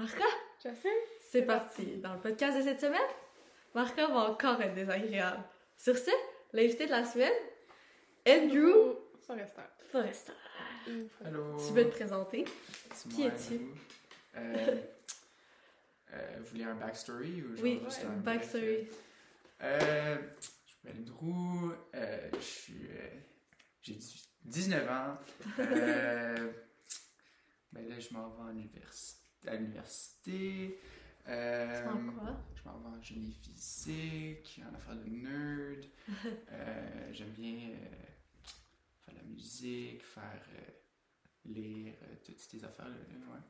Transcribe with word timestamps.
Marca, 0.00 0.24
J'assume. 0.62 0.90
c'est 1.30 1.42
parti. 1.42 1.96
Dans 1.98 2.14
le 2.14 2.20
podcast 2.20 2.56
de 2.56 2.62
cette 2.62 2.80
semaine, 2.80 3.00
Marca 3.74 4.06
va 4.06 4.30
encore 4.30 4.60
être 4.62 4.74
désagréable. 4.74 5.42
Sur 5.76 5.96
ce, 5.96 6.10
l'invité 6.54 6.86
de 6.86 6.90
la 6.90 7.04
semaine, 7.04 7.32
Andrew 8.26 8.94
Forrester. 9.26 9.60
Forrester. 9.92 10.32
Allô? 11.24 11.56
Tu 11.58 11.74
veux 11.74 11.84
te 11.84 11.90
présenter? 11.96 12.44
Qui 13.10 13.24
es-tu? 13.26 13.54
Andrew. 13.56 13.74
Euh, 14.36 14.76
euh, 16.14 16.36
vous 16.38 16.44
voulez 16.46 16.64
un 16.64 16.74
backstory 16.76 17.42
ou 17.42 17.54
genre 17.56 17.62
Oui, 17.64 17.80
juste 17.84 17.98
ouais, 18.02 18.06
un 18.08 18.16
backstory. 18.16 18.88
euh, 19.62 20.16
je 20.66 20.74
m'appelle 20.88 21.04
Drew. 21.04 21.72
euh, 21.94 22.30
je 22.38 22.40
suis. 22.40 22.86
euh, 22.90 23.08
J'ai 23.82 23.94
18 23.94 24.26
19 24.44 24.88
ans. 24.90 25.18
Euh, 25.58 26.52
ben 27.72 27.86
là, 27.88 27.98
je 28.00 28.14
m'en 28.14 28.30
vais 28.30 28.42
en 28.42 28.50
univers- 28.56 28.90
à 29.46 29.54
l'université. 29.56 30.78
Euh, 31.28 31.82
Tu 31.82 32.12
quoi? 32.12 32.36
je 32.54 32.68
m'en 32.68 32.78
vais 32.78 32.98
en 32.98 33.02
génie 33.02 33.32
physique, 33.42 34.60
en 34.70 34.74
affaires 34.74 34.96
de 34.96 35.08
nerd. 35.08 35.84
Euh, 36.52 37.12
J'aime 37.12 37.30
bien 37.30 37.70
euh, 37.70 37.76
faire 39.04 39.14
de 39.14 39.18
la 39.20 39.24
musique, 39.26 40.02
faire 40.04 40.40
lire, 41.44 41.94
toutes 42.24 42.38
ces 42.38 42.64
affaires-là. 42.64 42.94
ouais. 42.94 43.40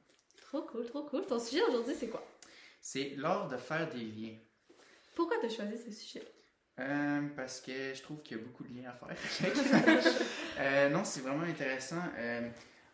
Trop 0.42 0.62
cool, 0.62 0.86
trop 0.86 1.04
cool. 1.04 1.26
Ton 1.26 1.38
sujet 1.38 1.62
aujourd'hui, 1.62 1.94
c'est 1.98 2.08
quoi? 2.08 2.24
C'est 2.80 3.14
l'art 3.16 3.48
de 3.48 3.56
faire 3.56 3.88
des 3.90 4.04
liens. 4.04 4.36
Pourquoi 5.14 5.36
t'as 5.40 5.48
choisi 5.48 5.76
ce 5.78 5.90
sujet? 5.92 6.26
Euh, 6.78 7.28
parce 7.36 7.60
que 7.60 7.92
je 7.94 8.02
trouve 8.02 8.22
qu'il 8.22 8.36
y 8.38 8.40
a 8.40 8.42
beaucoup 8.42 8.64
de 8.64 8.72
liens 8.74 8.90
à 8.90 8.92
faire. 8.92 9.16
Euh, 10.58 10.88
non, 10.90 11.04
c'est 11.04 11.20
vraiment 11.20 11.44
intéressant. 11.44 12.02
Euh, 12.18 12.48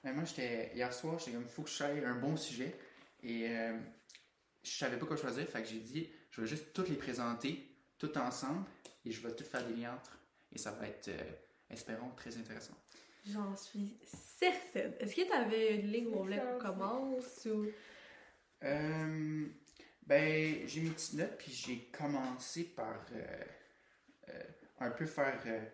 ben, 0.06 0.14
moi, 0.14 0.24
j'étais 0.24 0.70
hier 0.72 0.92
soir, 0.92 1.18
j'étais 1.18 1.32
comme, 1.32 1.48
faut 1.48 1.64
que 1.64 1.68
je 1.68 1.74
choisisse 1.74 2.04
un 2.04 2.14
bon 2.14 2.36
sujet. 2.36 2.78
Et 3.24 3.48
euh, 3.48 3.76
je 4.62 4.70
savais 4.70 4.96
pas 4.98 5.04
quoi 5.04 5.16
choisir, 5.16 5.44
fait 5.48 5.60
que 5.62 5.68
j'ai 5.68 5.80
dit, 5.80 6.08
je 6.30 6.42
vais 6.42 6.46
juste 6.46 6.72
toutes 6.72 6.88
les 6.88 6.94
présenter, 6.94 7.68
toutes 7.98 8.16
ensemble, 8.16 8.64
et 9.04 9.10
je 9.10 9.20
vais 9.20 9.34
tout 9.34 9.42
faire 9.42 9.66
des 9.66 9.74
liens 9.74 9.94
entre. 9.94 10.16
Et 10.52 10.58
ça 10.58 10.70
va 10.70 10.86
être, 10.86 11.08
euh, 11.08 11.32
espérons, 11.70 12.10
très 12.10 12.36
intéressant. 12.36 12.74
J'en 13.26 13.56
suis 13.56 13.98
certaine. 14.38 14.94
Est-ce 15.00 15.16
que 15.16 15.28
t'avais 15.28 15.80
une 15.80 15.90
ligne 15.90 16.06
où 16.06 16.18
on 16.18 16.22
voulait 16.22 16.38
qu'on 16.40 16.58
commence 16.58 17.46
ou... 17.46 17.66
Euh, 18.62 19.46
ben, 20.06 20.68
j'ai 20.68 20.82
mes 20.82 20.90
petites 20.90 21.14
notes, 21.14 21.36
puis 21.36 21.50
j'ai 21.50 21.78
commencé 21.90 22.62
par 22.62 23.04
euh, 23.12 23.44
euh, 24.28 24.42
un 24.78 24.90
peu 24.90 25.04
faire 25.04 25.42
euh, 25.46 25.64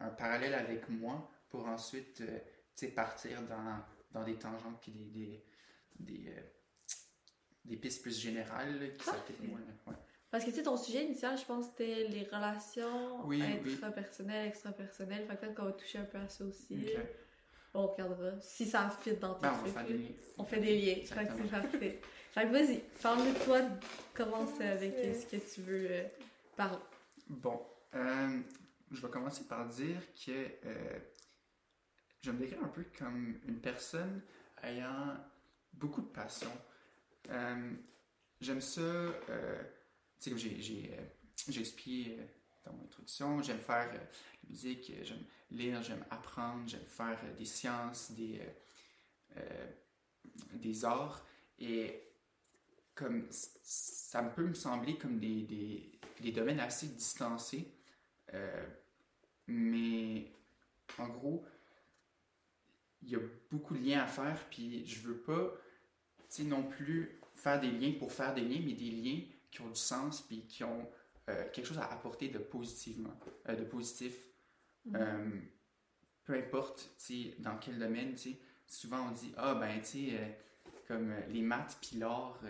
un, 0.00 0.06
un 0.06 0.08
parallèle 0.08 0.54
avec 0.54 0.88
moi 0.88 1.30
pour 1.48 1.66
ensuite 1.68 2.22
euh, 2.22 2.38
tu 2.38 2.55
partir 2.94 3.42
dans, 3.42 3.78
dans 4.12 4.24
des 4.24 4.34
tangentes 4.36 4.78
puis 4.80 4.92
des, 4.92 5.04
des, 5.06 5.44
des, 5.98 6.28
euh, 6.30 6.40
des 7.64 7.76
pistes 7.76 8.02
plus 8.02 8.18
générales 8.20 8.78
là, 8.80 8.88
qui 8.88 8.96
Parfait. 9.04 9.10
s'appliquent 9.12 9.48
moins. 9.48 9.60
Ouais. 9.86 9.94
Parce 10.30 10.44
que 10.44 10.50
tu 10.50 10.56
sais, 10.56 10.62
ton 10.64 10.76
sujet 10.76 11.04
initial, 11.04 11.38
je 11.38 11.44
pense, 11.44 11.66
c'était 11.66 12.08
les 12.08 12.24
relations 12.24 13.24
Oui, 13.26 13.42
oui. 13.64 13.74
intrapersonnelles, 13.74 14.48
extrapersonnelles. 14.48 15.26
Fait 15.26 15.34
que 15.36 15.40
peut-être 15.40 15.54
qu'on 15.54 15.64
va 15.64 15.72
toucher 15.72 15.98
un 15.98 16.04
peu 16.04 16.18
à 16.18 16.28
ça 16.28 16.44
aussi. 16.44 16.86
On 17.72 17.86
regardera 17.88 18.32
si 18.40 18.66
ça 18.66 18.90
fit 18.90 19.14
dans 19.16 19.34
tes 19.34 19.42
Ben, 19.42 19.52
on 19.54 19.62
trucs. 19.62 19.74
là. 19.74 19.82
des 19.84 19.94
liens. 19.98 20.08
On 20.38 20.44
fait 20.44 20.60
des 20.60 20.78
liens. 20.80 21.04
Fait 21.04 21.26
que 21.26 21.32
c'est 21.36 21.50
parfait. 21.50 22.00
Fait 22.32 22.42
que 22.42 22.52
vas-y, 22.52 22.78
parle-nous 23.02 23.32
de 23.32 23.38
toi. 23.44 23.60
Commence 24.14 24.50
Commencer. 24.50 24.64
avec 24.64 24.94
ce 25.14 25.26
que 25.26 25.36
tu 25.54 25.60
veux 25.62 25.86
euh, 25.90 26.04
parler. 26.56 26.78
Bon, 27.28 27.62
euh, 27.94 28.40
je 28.90 29.00
vais 29.00 29.08
commencer 29.10 29.44
par 29.44 29.66
dire 29.68 30.00
que 30.24 30.30
euh, 30.66 30.98
je 32.26 32.32
me 32.32 32.38
décris 32.38 32.58
un 32.60 32.68
peu 32.68 32.84
comme 32.98 33.38
une 33.46 33.60
personne 33.60 34.20
ayant 34.64 35.16
beaucoup 35.72 36.00
de 36.02 36.08
passion. 36.08 36.50
Euh, 37.30 37.72
J'aime 38.40 38.60
ça, 38.60 38.80
euh, 38.82 39.62
tu 40.20 40.24
sais, 40.24 40.30
comme 40.30 40.38
j'ai- 40.38 40.94
euh, 40.98 41.60
expliqué 41.60 42.18
dans 42.64 42.72
mon 42.74 42.84
introduction, 42.84 43.40
j'aime 43.42 43.60
faire 43.60 43.88
euh, 43.94 43.98
la 43.98 44.50
musique, 44.50 44.92
j'aime 45.02 45.24
lire, 45.50 45.82
j'aime 45.82 46.04
apprendre, 46.10 46.68
j'aime 46.68 46.84
faire 46.84 47.18
des 47.38 47.46
sciences, 47.46 48.10
des, 48.12 48.40
des 50.52 50.84
arts, 50.84 51.24
et 51.58 52.02
comme 52.94 53.26
ça 53.30 54.22
peut 54.24 54.44
me 54.46 54.54
sembler 54.54 54.98
comme 54.98 55.18
des, 55.18 55.42
des, 55.42 55.92
des 56.20 56.32
domaines 56.32 56.60
assez 56.60 56.88
distancés, 56.88 57.72
mais 59.46 60.30
en 60.98 61.08
gros, 61.08 61.44
il 63.06 63.12
y 63.12 63.16
a 63.16 63.20
beaucoup 63.50 63.74
de 63.74 63.84
liens 63.84 64.02
à 64.02 64.06
faire, 64.06 64.44
puis 64.50 64.84
je 64.84 65.00
veux 65.00 65.16
pas, 65.16 65.54
tu 66.28 66.44
non 66.44 66.64
plus 66.64 67.20
faire 67.34 67.60
des 67.60 67.70
liens 67.70 67.92
pour 67.98 68.12
faire 68.12 68.34
des 68.34 68.42
liens, 68.42 68.60
mais 68.64 68.72
des 68.72 68.90
liens 68.90 69.20
qui 69.50 69.60
ont 69.60 69.68
du 69.68 69.80
sens, 69.80 70.22
puis 70.22 70.44
qui 70.46 70.64
ont 70.64 70.88
euh, 71.28 71.48
quelque 71.52 71.66
chose 71.66 71.78
à 71.78 71.86
apporter 71.86 72.28
de 72.28 72.38
positivement, 72.38 73.14
euh, 73.48 73.54
de 73.54 73.64
positif. 73.64 74.14
Mhm. 74.84 74.96
Euh, 74.96 75.40
peu 76.24 76.34
importe, 76.34 76.90
dans 77.38 77.56
quel 77.58 77.78
domaine, 77.78 78.16
souvent 78.66 79.08
on 79.08 79.12
dit, 79.12 79.32
ah 79.36 79.54
ben, 79.54 79.80
tu 79.80 79.86
sais, 79.86 80.18
euh, 80.18 80.28
comme 80.88 81.14
les 81.28 81.42
maths 81.42 81.78
puis 81.80 81.98
l'art, 81.98 82.40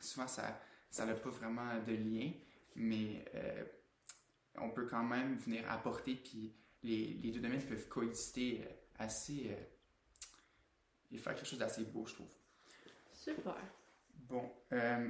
souvent 0.00 0.26
ça 0.26 0.60
ça 0.90 1.04
n'a 1.04 1.14
pas 1.14 1.28
vraiment 1.28 1.82
de 1.86 1.92
lien, 1.92 2.30
mais 2.74 3.22
on 4.56 4.70
peut 4.70 4.86
quand 4.86 5.04
même 5.04 5.36
venir 5.36 5.70
apporter, 5.70 6.14
puis 6.14 6.54
les, 6.82 7.18
les 7.22 7.30
deux 7.30 7.40
domaines 7.40 7.62
peuvent 7.62 7.88
coexister 7.88 8.64
assez 8.98 9.54
et 11.12 11.18
faire 11.18 11.34
quelque 11.34 11.46
chose 11.46 11.58
d'assez 11.58 11.84
beau, 11.84 12.06
je 12.06 12.14
trouve. 12.14 12.28
Super. 13.12 13.56
Bon, 14.28 14.50
euh, 14.72 15.08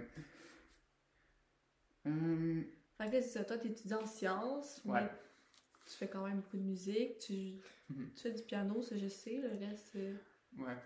hum, 2.05 2.65
Fait 2.97 3.11
que 3.11 3.21
ça. 3.21 3.45
Toi, 3.45 3.59
t'étudies 3.59 3.95
en 3.95 4.07
sciences, 4.07 4.81
Ouais. 4.85 5.03
mais 5.03 5.09
tu 5.87 5.93
fais 5.97 6.09
quand 6.09 6.27
même 6.27 6.41
beaucoup 6.41 6.57
de 6.57 6.63
musique. 6.63 7.19
Tu, 7.19 7.55
Mhm. 7.91 8.11
tu 8.15 8.23
fais 8.23 8.33
du 8.33 8.43
piano, 8.43 8.83
ça, 8.83 8.97
je 8.97 9.09
sais. 9.09 9.37
Le 9.37 9.49
reste, 9.67 9.97
euh, 9.97 10.15
ouais. 10.59 10.77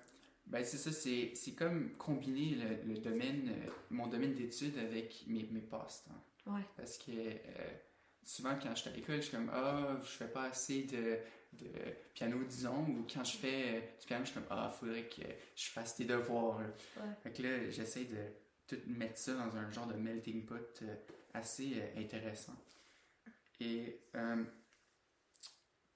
Ben, 0.47 0.65
c'est 0.65 0.77
ça, 0.77 0.91
c'est 0.93 1.35
c'est 1.35 1.53
comme 1.55 1.93
combiner 1.97 2.57
le, 2.57 2.93
le 2.95 2.99
domaine, 2.99 3.49
euh, 3.49 3.71
mon 3.91 4.09
domaine 4.09 4.35
d'études 4.35 4.77
avec 4.79 5.25
mes, 5.27 5.45
mes 5.45 5.61
passe-temps. 5.61 6.53
ouais. 6.53 6.63
Parce 6.77 6.99
que 6.99 7.13
euh, 7.13 7.71
souvent, 8.25 8.59
quand 8.61 8.75
je 8.75 8.81
suis 8.81 8.91
à 8.91 8.93
l'école, 8.93 9.17
je 9.17 9.21
suis 9.23 9.31
comme 9.37 9.51
Ah, 9.53 9.99
je 10.03 10.09
fais 10.11 10.29
pas 10.29 10.45
assez 10.45 10.83
de, 10.83 11.19
de 11.53 11.69
piano, 12.15 12.43
disons. 12.45 12.85
Ou 12.89 13.07
quand 13.13 13.25
je 13.25 13.37
fais 13.37 13.77
euh, 13.77 13.81
du 14.01 14.07
piano, 14.07 14.25
je 14.25 14.31
suis 14.31 14.41
comme 14.41 14.49
Ah, 14.51 14.69
faudrait 14.71 15.09
que 15.09 15.23
je 15.55 15.71
fasse 15.71 15.97
des 15.97 16.05
devoirs. 16.05 16.61
là. 16.61 16.67
Ouais. 16.97 17.15
Fait 17.23 17.33
que 17.33 17.43
là, 17.43 17.71
j'essaie 17.71 18.05
de 18.05 18.19
tout 18.67 18.81
mettre 18.87 19.19
ça 19.19 19.35
dans 19.35 19.57
un 19.57 19.71
genre 19.71 19.87
de 19.87 19.95
melting 19.95 20.45
pot 20.47 20.83
euh, 20.83 20.97
assez 21.35 21.75
euh, 21.81 22.01
intéressant. 22.01 22.57
Et 23.61 24.01
euh, 24.17 24.45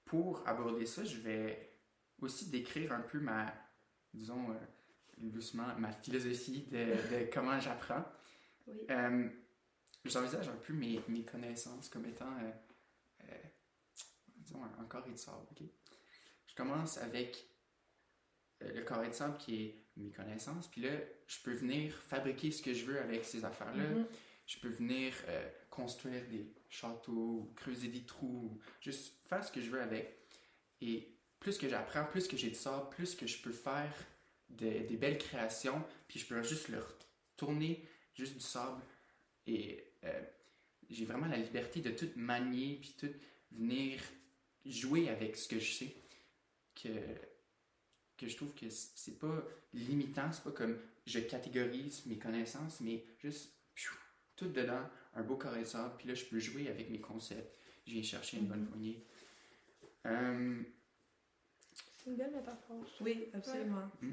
pour 0.05 0.47
aborder 0.47 0.85
ça, 0.85 1.03
je 1.03 1.17
vais 1.17 1.73
aussi 2.21 2.49
décrire 2.49 2.93
un 2.93 3.01
peu 3.01 3.19
ma, 3.19 3.53
disons, 4.13 4.51
euh, 4.51 4.55
doucement, 5.17 5.75
ma 5.77 5.91
philosophie 5.91 6.63
de, 6.71 6.77
de 6.77 7.29
comment 7.33 7.59
j'apprends. 7.59 8.05
Oui. 8.67 8.85
Euh, 8.89 9.27
J'envisage 10.05 10.47
un 10.47 10.55
peu 10.55 10.71
mes, 10.73 11.01
mes 11.09 11.25
connaissances 11.25 11.89
comme 11.89 12.05
étant, 12.05 12.31
disons, 14.47 14.63
un, 14.63 14.81
un 14.83 14.85
carré 14.85 15.11
de 15.11 15.17
sable. 15.17 15.45
ok? 15.51 15.67
Je 16.47 16.55
commence 16.55 16.97
avec 16.97 17.45
euh, 18.63 18.73
le 18.73 18.81
carré 18.83 19.09
de 19.09 19.13
sable 19.13 19.37
qui 19.37 19.55
est 19.63 19.83
mes 19.97 20.11
connaissances, 20.11 20.67
puis 20.67 20.81
là, 20.81 20.91
je 21.27 21.39
peux 21.43 21.53
venir 21.53 21.93
fabriquer 21.95 22.51
ce 22.51 22.61
que 22.61 22.73
je 22.73 22.85
veux 22.85 22.99
avec 22.99 23.25
ces 23.25 23.43
affaires-là. 23.45 23.83
Mhm. 23.83 24.05
Je 24.45 24.59
peux 24.59 24.69
venir 24.69 25.13
euh, 25.27 25.49
construire 25.69 26.25
des 26.29 26.47
châteaux, 26.69 27.51
creuser 27.55 27.89
des 27.89 28.05
trous, 28.05 28.51
ou 28.53 28.59
juste 28.79 29.15
faire 29.27 29.43
ce 29.43 29.51
que 29.51 29.59
je 29.61 29.69
veux 29.69 29.81
avec. 29.81 30.17
Et 30.81 31.13
plus 31.39 31.57
que 31.57 31.67
j'apprends, 31.67 32.05
plus 32.05 32.27
que 32.27 32.37
j'ai 32.37 32.49
de 32.49 32.55
sable, 32.55 32.89
plus 32.89 33.13
que 33.15 33.27
je 33.27 33.41
peux 33.41 33.51
faire 33.51 33.93
de- 34.49 34.85
des 34.87 34.95
belles 34.97 35.17
créations, 35.17 35.83
puis 36.07 36.19
je 36.19 36.25
peux 36.27 36.41
juste 36.43 36.69
leur 36.69 36.87
tourner 37.35 37.83
juste 38.13 38.33
du 38.35 38.39
sable. 38.39 38.81
Et 39.47 39.83
euh, 40.05 40.21
j'ai 40.89 41.05
vraiment 41.05 41.27
la 41.27 41.37
liberté 41.37 41.81
de 41.81 41.89
tout 41.91 42.09
manier, 42.15 42.77
puis 42.81 42.95
tout 42.97 43.13
venir 43.51 44.01
jouer 44.67 45.09
avec 45.09 45.35
ce 45.37 45.47
que 45.47 45.59
je 45.59 45.71
sais. 45.73 45.95
Que, 46.75 46.89
que 48.17 48.27
je 48.27 48.35
trouve 48.35 48.53
que 48.53 48.69
c'est 48.69 49.17
pas 49.19 49.43
limitant, 49.73 50.31
c'est 50.31 50.43
pas 50.43 50.51
comme 50.51 50.79
je 51.05 51.19
catégorise 51.19 52.05
mes 52.05 52.17
connaissances, 52.19 52.81
mais 52.81 53.03
juste 53.19 53.53
pfiou, 53.73 53.93
tout 54.35 54.47
dedans, 54.49 54.87
un 55.15 55.23
beau 55.23 55.35
sable, 55.65 55.95
puis 55.97 56.07
là 56.07 56.13
je 56.13 56.25
peux 56.25 56.39
jouer 56.39 56.67
avec 56.69 56.89
mes 56.89 56.99
concepts. 57.01 57.55
J'ai 57.87 58.03
cherché 58.03 58.37
une 58.37 58.47
bonne 58.47 58.61
Mhm. 58.61 58.67
poignée. 58.67 59.03
Euh, 60.05 60.61
C'est 61.73 62.09
une 62.11 62.17
belle 62.17 62.31
métaphore. 62.31 62.85
je. 62.99 63.03
Oui, 63.03 63.29
absolument. 63.33 63.89
Mm. 64.01 64.11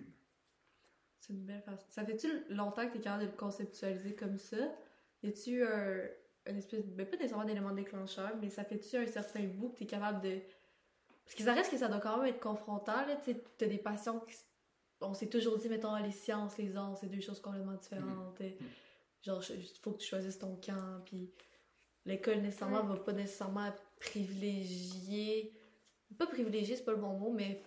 C'est 1.20 1.32
une 1.32 1.44
belle 1.44 1.62
façon. 1.62 1.84
Ça 1.90 2.04
fait-tu 2.04 2.28
longtemps 2.50 2.86
que 2.86 2.92
tu 2.92 2.98
es 2.98 3.00
capable 3.02 3.24
de 3.26 3.30
le 3.30 3.36
conceptualiser 3.36 4.14
comme 4.14 4.38
ça? 4.38 4.56
Y 5.22 5.28
a-tu 5.28 5.62
un, 5.64 6.08
une 6.46 6.56
espèce. 6.56 6.84
Ben, 6.86 7.06
pas 7.06 7.16
nécessairement 7.16 7.44
d'élément 7.44 7.72
déclencheur, 7.72 8.32
mais 8.40 8.50
ça 8.50 8.64
fait-tu 8.64 8.96
un 8.96 9.06
certain 9.06 9.44
bout 9.44 9.70
que 9.70 9.78
tu 9.78 9.84
es 9.84 9.86
capable 9.86 10.20
de. 10.20 10.40
Parce 11.24 11.36
que 11.36 11.42
ça 11.42 11.54
reste 11.54 11.70
que 11.70 11.78
ça 11.78 11.88
doit 11.88 12.00
quand 12.00 12.18
même 12.18 12.34
être 12.34 12.40
confrontant, 12.40 13.06
là. 13.06 13.16
Tu 13.16 13.32
sais, 13.32 13.44
t'as 13.56 13.66
des 13.66 13.78
passions 13.78 14.20
qui. 14.20 14.36
on 15.00 15.14
s'est 15.14 15.28
toujours 15.28 15.58
dit, 15.58 15.68
mettons, 15.68 15.96
les 15.96 16.10
sciences, 16.10 16.58
les 16.58 16.76
arts, 16.76 16.96
c'est 16.98 17.06
deux 17.06 17.20
choses 17.20 17.40
complètement 17.40 17.74
différentes. 17.74 18.40
Mm. 18.40 18.64
Genre, 19.22 19.42
il 19.50 19.78
faut 19.80 19.92
que 19.92 19.98
tu 19.98 20.06
choisisses 20.06 20.38
ton 20.38 20.56
camp, 20.56 21.00
puis 21.06 21.30
l'école, 22.04 22.40
nécessairement, 22.40 22.82
va 22.82 22.96
pas 22.96 23.12
nécessairement 23.12 23.72
privilégier. 23.98 25.58
Pas 26.18 26.26
privilégier, 26.26 26.76
c'est 26.76 26.84
pas 26.84 26.92
le 26.92 26.98
bon 26.98 27.18
mot, 27.18 27.32
mais 27.32 27.62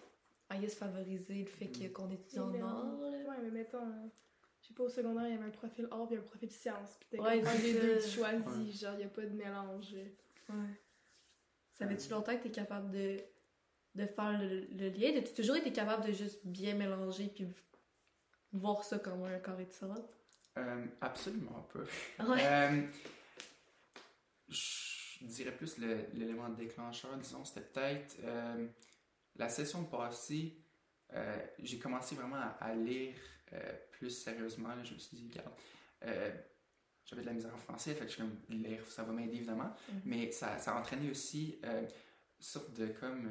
I 0.51 0.59
guess 0.59 0.75
favoriser 0.75 1.39
le 1.39 1.45
fait 1.45 1.65
mm. 1.65 1.91
qu'on 1.91 2.12
étudie 2.12 2.39
en 2.39 2.53
art. 2.62 3.00
Ouais, 3.00 3.38
mais 3.41 3.51
mettons, 3.51 3.79
euh, 3.79 4.07
je 4.68 4.74
sais 4.74 4.74
pas, 4.74 4.84
au 4.84 4.90
secondaire, 4.90 5.28
il 5.28 5.31
y 5.31 5.38
avait 5.38 5.46
un 5.46 5.52
profil 5.52 5.88
art 5.92 6.08
puis 6.08 6.18
un 6.18 6.22
profil 6.22 6.52
science. 6.52 6.98
Puis 7.00 7.08
t'es 7.12 7.19
ouais, 7.22 7.42
comme 7.42 7.62
les 7.62 7.74
deux, 7.74 8.00
tu 8.00 8.10
choisis, 8.10 8.81
genre, 8.81 8.96
il 8.96 9.02
y 9.02 9.06
a 9.06 9.08
pas 9.08 9.22
de 9.22 9.34
mélange. 9.34 9.94
Ouais. 10.50 10.56
Ça 11.72 11.88
fait-tu 11.88 12.10
longtemps 12.10 12.36
que 12.36 12.44
t'es 12.44 12.52
capable 12.52 12.92
de, 12.92 13.18
de 13.96 14.06
faire 14.06 14.38
le, 14.42 14.90
lien? 14.90 15.16
As-tu 15.16 15.34
toujours 15.34 15.56
été 15.56 15.72
capable 15.72 16.06
de 16.06 16.12
juste 16.12 16.46
bien 16.46 16.74
mélanger 16.74 17.31
puis 17.34 17.48
voir 18.52 18.84
ça 18.84 19.00
comme 19.00 19.24
un 19.24 19.40
carré 19.40 19.66
de 19.66 19.72
salade? 19.72 20.06
Euh, 20.58 20.86
absolument 21.00 21.66
pas. 21.72 21.80
Euh, 22.40 22.81
je 24.50 25.25
dirais 25.25 25.56
plus 25.56 25.78
l'élément 25.78 26.50
déclencheur, 26.50 27.18
disons, 27.18 27.46
c'était 27.46 27.62
peut-être 27.62 28.18
euh, 28.24 28.68
la 29.38 29.48
session 29.48 29.86
passée, 29.86 30.58
j'ai 31.59 31.80
commencé 31.80 32.15
vraiment 32.15 32.42
à, 32.59 32.74
lire 32.75 33.15
plus 33.92 34.09
sérieusement. 34.09 34.69
je 34.83 34.94
me 34.94 35.00
suis 35.00 35.18
dit, 35.18 35.30
regarde, 35.31 35.54
j'avais 37.06 37.21
de 37.21 37.27
la 37.27 37.33
misère 37.33 37.54
en 37.54 37.57
français, 37.57 37.94
fait 37.95 38.06
que 38.06 38.12
je 38.12 38.18
comme 38.18 38.38
lire, 38.50 38.83
ça 38.89 39.04
va 39.04 39.13
m'aider 39.13 39.38
évidemment, 39.38 39.74
mm-hmm. 39.89 40.01
mais 40.06 40.31
ça, 40.31 40.57
ça 40.57 40.75
a 40.75 40.80
entraîné 40.80 41.09
aussi 41.09 41.59
une 41.63 41.88
sorte 42.39 42.74
de 42.74 42.88
comme 42.88 43.30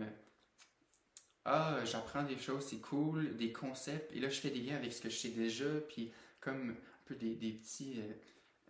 ah, 1.45 1.85
j'apprends 1.85 2.25
des 2.25 2.39
choses, 2.39 2.67
c'est 2.67 2.81
cool, 2.81 3.37
des 3.37 3.53
concepts, 3.53 4.11
et 4.13 4.19
là 4.21 4.29
je 4.29 4.41
fais 4.41 4.51
des 4.51 4.61
liens 4.61 4.77
avec 4.77 4.93
ce 4.93 5.01
que 5.01 5.09
je 5.09 5.17
sais 5.17 5.29
déjà, 5.29 5.81
puis 5.89 6.13
comme 6.41 6.77
peu 7.07 7.15
des, 7.15 7.37
des 7.37 7.53
petits. 7.53 8.01
Euh, 8.01 8.13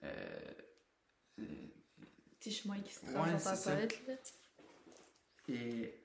euh, 0.04 0.54
euh, 1.40 1.44
petits 2.38 2.52
chemins 2.52 2.80
qui 2.80 2.92
se 2.92 3.06
tracent 3.06 3.44
dans 3.44 3.72
ta 3.72 3.76
tête. 3.76 4.34
Et 5.48 6.02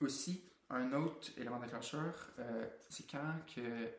aussi, 0.00 0.44
un 0.70 0.92
autre 0.92 1.30
élément 1.36 1.60
déclencheur, 1.60 2.32
c'est 2.88 3.08
quand 3.10 3.40
que, 3.54 3.90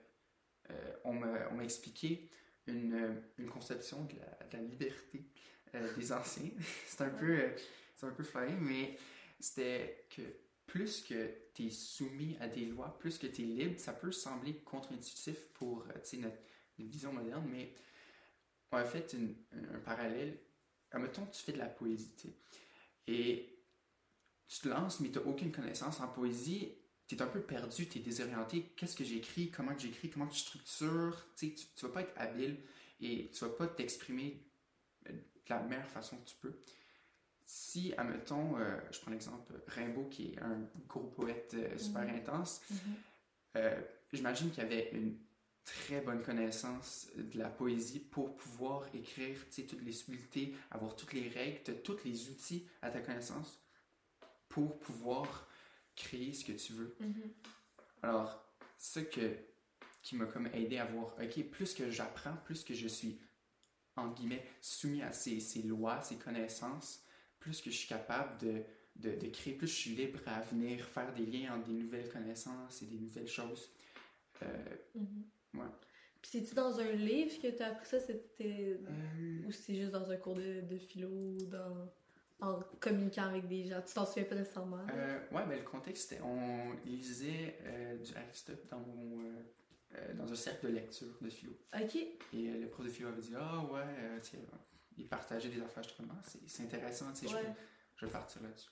on 1.04 1.14
m'a 1.14 1.64
expliqué 1.64 2.30
une, 2.68 3.22
une, 3.38 3.50
conception 3.50 4.04
de 4.06 4.16
la, 4.52 4.60
liberté 4.60 5.24
des 5.96 6.12
anciens. 6.12 6.50
c'est 6.88 7.02
un 7.02 7.10
peu, 7.10 7.40
un 8.02 8.12
peu 8.12 8.24
flyé, 8.24 8.56
mais 8.60 8.98
c'était 9.40 10.06
que 10.10 10.22
plus 10.66 11.02
que 11.02 11.30
tu 11.54 11.68
es 11.68 11.70
soumis 11.70 12.38
à 12.40 12.48
des 12.48 12.66
lois, 12.66 12.98
plus 13.00 13.18
que 13.18 13.28
tu 13.28 13.44
es 13.44 13.46
libre, 13.46 13.80
ça 13.80 13.94
peut 13.94 14.12
sembler 14.12 14.56
contre-intuitif 14.58 15.48
pour 15.54 15.84
euh, 15.84 16.20
notre, 16.20 16.38
vision 16.78 17.14
moderne, 17.14 17.48
mais 17.50 17.74
on 18.72 18.78
a 18.78 18.84
fait 18.84 19.16
un 19.54 19.80
parallèle. 19.80 20.38
Admettons, 20.92 21.26
tu 21.28 21.42
fais 21.42 21.54
de 21.54 21.58
la 21.58 21.70
poésie, 21.70 22.36
tu 24.48 24.60
te 24.60 24.70
lances, 24.70 25.00
mais 25.00 25.10
tu 25.10 25.20
n'as 25.20 25.26
aucune 25.26 25.52
connaissance 25.52 26.00
en 26.00 26.08
poésie, 26.08 26.74
tu 27.08 27.16
es 27.16 27.22
un 27.22 27.28
peu 27.28 27.42
perdu, 27.42 27.88
tu 27.88 28.00
es 28.00 28.02
désorienté. 28.02 28.74
Qu'est-ce 28.76 28.96
que 28.96 29.04
j'écris, 29.04 29.52
comment 29.52 29.78
j'écris, 29.78 30.10
comment 30.10 30.28
tu 30.28 30.40
structures, 30.40 31.26
tu 31.36 31.48
ne 31.48 31.88
vas 31.88 31.94
pas 31.94 32.02
être 32.02 32.14
habile 32.16 32.58
et 33.00 33.30
tu 33.32 33.44
ne 33.44 33.50
vas 33.50 33.56
pas 33.56 33.68
t'exprimer 33.68 34.42
de 35.08 35.14
la 35.50 35.62
meilleure 35.62 35.88
façon 35.88 36.18
que 36.18 36.30
tu 36.30 36.36
peux 36.42 36.54
si, 37.46 37.94
admettons, 37.98 38.58
euh, 38.58 38.78
je 38.92 39.00
prends 39.00 39.12
l'exemple 39.12 39.54
Rimbaud, 39.68 40.06
qui 40.10 40.34
est 40.34 40.40
un 40.42 40.68
gros 40.88 41.04
poète 41.04 41.54
euh, 41.54 41.78
super 41.78 42.04
mhm. 42.04 42.16
intense, 42.16 42.62
mhm. 42.70 42.96
Euh, 43.58 43.82
j'imagine 44.12 44.52
qu'il 44.52 44.64
avait 44.64 44.90
une 44.92 45.18
très 45.64 46.02
bonne 46.02 46.22
connaissance 46.22 47.08
de 47.16 47.40
la 47.40 47.48
poésie 47.48 48.02
pour 48.02 48.36
pouvoir 48.36 48.86
écrire 48.94 49.38
toutes 49.50 49.82
les 49.82 49.94
subtilités, 49.94 50.54
avoir 50.72 50.94
toutes 50.98 51.14
les 51.14 51.30
règles, 51.30 51.82
tous 51.82 51.98
les 52.04 52.28
outils 52.28 52.68
à 52.82 52.90
ta 52.90 53.00
connaissance 53.00 53.65
pour 54.56 54.80
pouvoir 54.80 55.50
créer 55.98 56.32
ce 56.32 56.46
que 56.46 56.54
tu 56.54 56.72
veux. 56.72 56.96
Mhm. 57.02 57.34
Alors, 58.04 58.42
ce 58.78 59.02
que, 59.02 59.36
qui 60.02 60.16
m'a 60.16 60.28
comme 60.28 60.48
aidé 60.48 60.78
à 60.78 60.86
voir, 60.86 61.14
ok, 61.22 61.44
plus 61.50 61.74
que 61.74 61.92
j'apprends, 61.92 62.38
plus 62.46 62.64
que 62.64 62.74
je 62.74 62.88
suis, 62.88 63.20
en 63.98 64.14
guillemets, 64.14 64.46
soumis 64.62 65.02
à 65.02 65.12
ces, 65.12 65.42
ces 65.42 65.64
lois, 65.64 66.02
ces 66.02 66.16
connaissances, 66.16 67.04
plus 67.38 67.62
que 67.62 67.70
je 67.70 67.76
suis 67.76 67.90
capable 67.90 68.38
de, 68.38 68.64
de, 68.96 69.28
créer, 69.28 69.56
plus 69.56 69.68
je 69.68 69.74
suis 69.74 69.90
libre 69.94 70.20
à 70.26 70.40
venir 70.40 70.86
faire 70.86 71.14
des 71.14 71.26
liens 71.26 71.58
entre 71.58 71.68
des 71.68 71.74
nouvelles 71.74 72.10
connaissances 72.10 72.82
et 72.82 72.86
des 72.86 72.98
nouvelles 72.98 73.28
choses. 73.28 73.70
Euh, 74.42 74.78
mm-hmm. 74.98 75.60
ouais. 75.60 75.72
Puis 76.22 76.32
c'est-tu 76.32 76.56
dans 76.56 76.80
un 76.80 76.94
livre 76.94 77.42
que 77.42 77.50
tu 77.50 77.62
as 77.62 77.72
appris 77.72 77.88
ça? 77.88 78.00
C'était... 78.00 78.80
Euh, 78.88 79.48
ou 79.48 79.52
c'est 79.52 79.76
juste 79.76 79.92
dans 79.92 80.10
un 80.10 80.16
cours 80.16 80.36
de, 80.36 80.62
de 80.62 80.78
philo, 80.78 81.36
dans... 81.52 81.92
en 82.40 82.60
communiquant 82.80 83.24
avec 83.24 83.48
des 83.48 83.66
gens? 83.66 83.82
Tu 83.82 83.94
t'en 83.94 84.06
souviens 84.06 84.26
pas 84.26 84.36
nécessairement? 84.36 84.86
Euh, 84.94 85.20
ouais, 85.32 85.46
mais 85.48 85.56
ben, 85.56 85.60
le 85.60 85.66
contexte, 85.66 86.10
c'était... 86.10 86.22
On 86.22 86.74
lisait 86.86 87.58
euh, 87.64 87.98
du 87.98 88.16
Aristote 88.16 88.68
dans 88.70 88.80
mon... 88.80 89.34
dans 90.16 90.32
un 90.32 90.36
cercle 90.36 90.68
de 90.68 90.74
lecture 90.74 91.18
de 91.22 91.30
philo. 91.30 91.54
OK. 91.74 91.96
Et 91.96 92.18
le 92.34 92.68
prof 92.70 92.86
de 92.86 92.92
philo 92.92 93.10
avait 93.10 93.22
dit 93.22 93.34
Ah 93.38 93.64
ouais, 93.72 94.20
tiens, 94.22 94.40
et 94.98 95.04
partager 95.04 95.50
des 95.50 95.62
affaires 95.62 95.84
justement. 95.84 96.16
C'est 96.46 96.64
intéressant, 96.64 97.12
tu 97.14 97.28
sais, 97.28 97.28
je, 97.28 97.38
je, 97.98 98.06
vais 98.06 98.12
partir 98.12 98.42
là-dessus. 98.42 98.70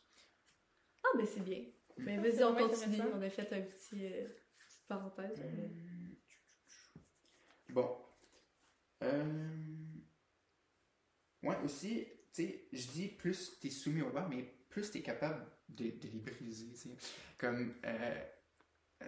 Ah, 1.04 1.10
mais 1.18 1.26
c'est 1.26 1.42
bien. 1.42 1.64
Mais 1.98 2.18
vas-y, 2.18 2.44
on 2.44 2.56
continue. 2.56 3.02
On 3.14 3.22
a 3.22 3.30
fait 3.30 3.52
un 3.54 3.62
petit, 3.62 4.06
euh, 4.06 4.28
petite 4.58 4.88
parenthèse. 4.88 5.42
Euh, 5.42 5.68
bon. 7.70 7.98
Euh... 9.04 9.50
Ouais, 11.44 11.58
aussi, 11.66 12.06
tu 12.06 12.13
sais, 12.34 12.68
je 12.72 12.88
dis 12.88 13.08
plus 13.08 13.58
tu 13.60 13.68
es 13.68 13.70
soumis 13.70 14.02
au 14.02 14.10
droit, 14.10 14.28
mais 14.30 14.44
plus 14.70 14.90
tu 14.92 15.00
es 15.00 15.02
capable 15.02 15.46
de, 15.70 15.86
de 15.86 16.08
les 16.08 16.20
briser, 16.20 16.72
tu 16.72 16.78
sais. 16.78 16.96
Comme, 17.38 17.76
euh, 17.86 18.24
euh 19.02 19.08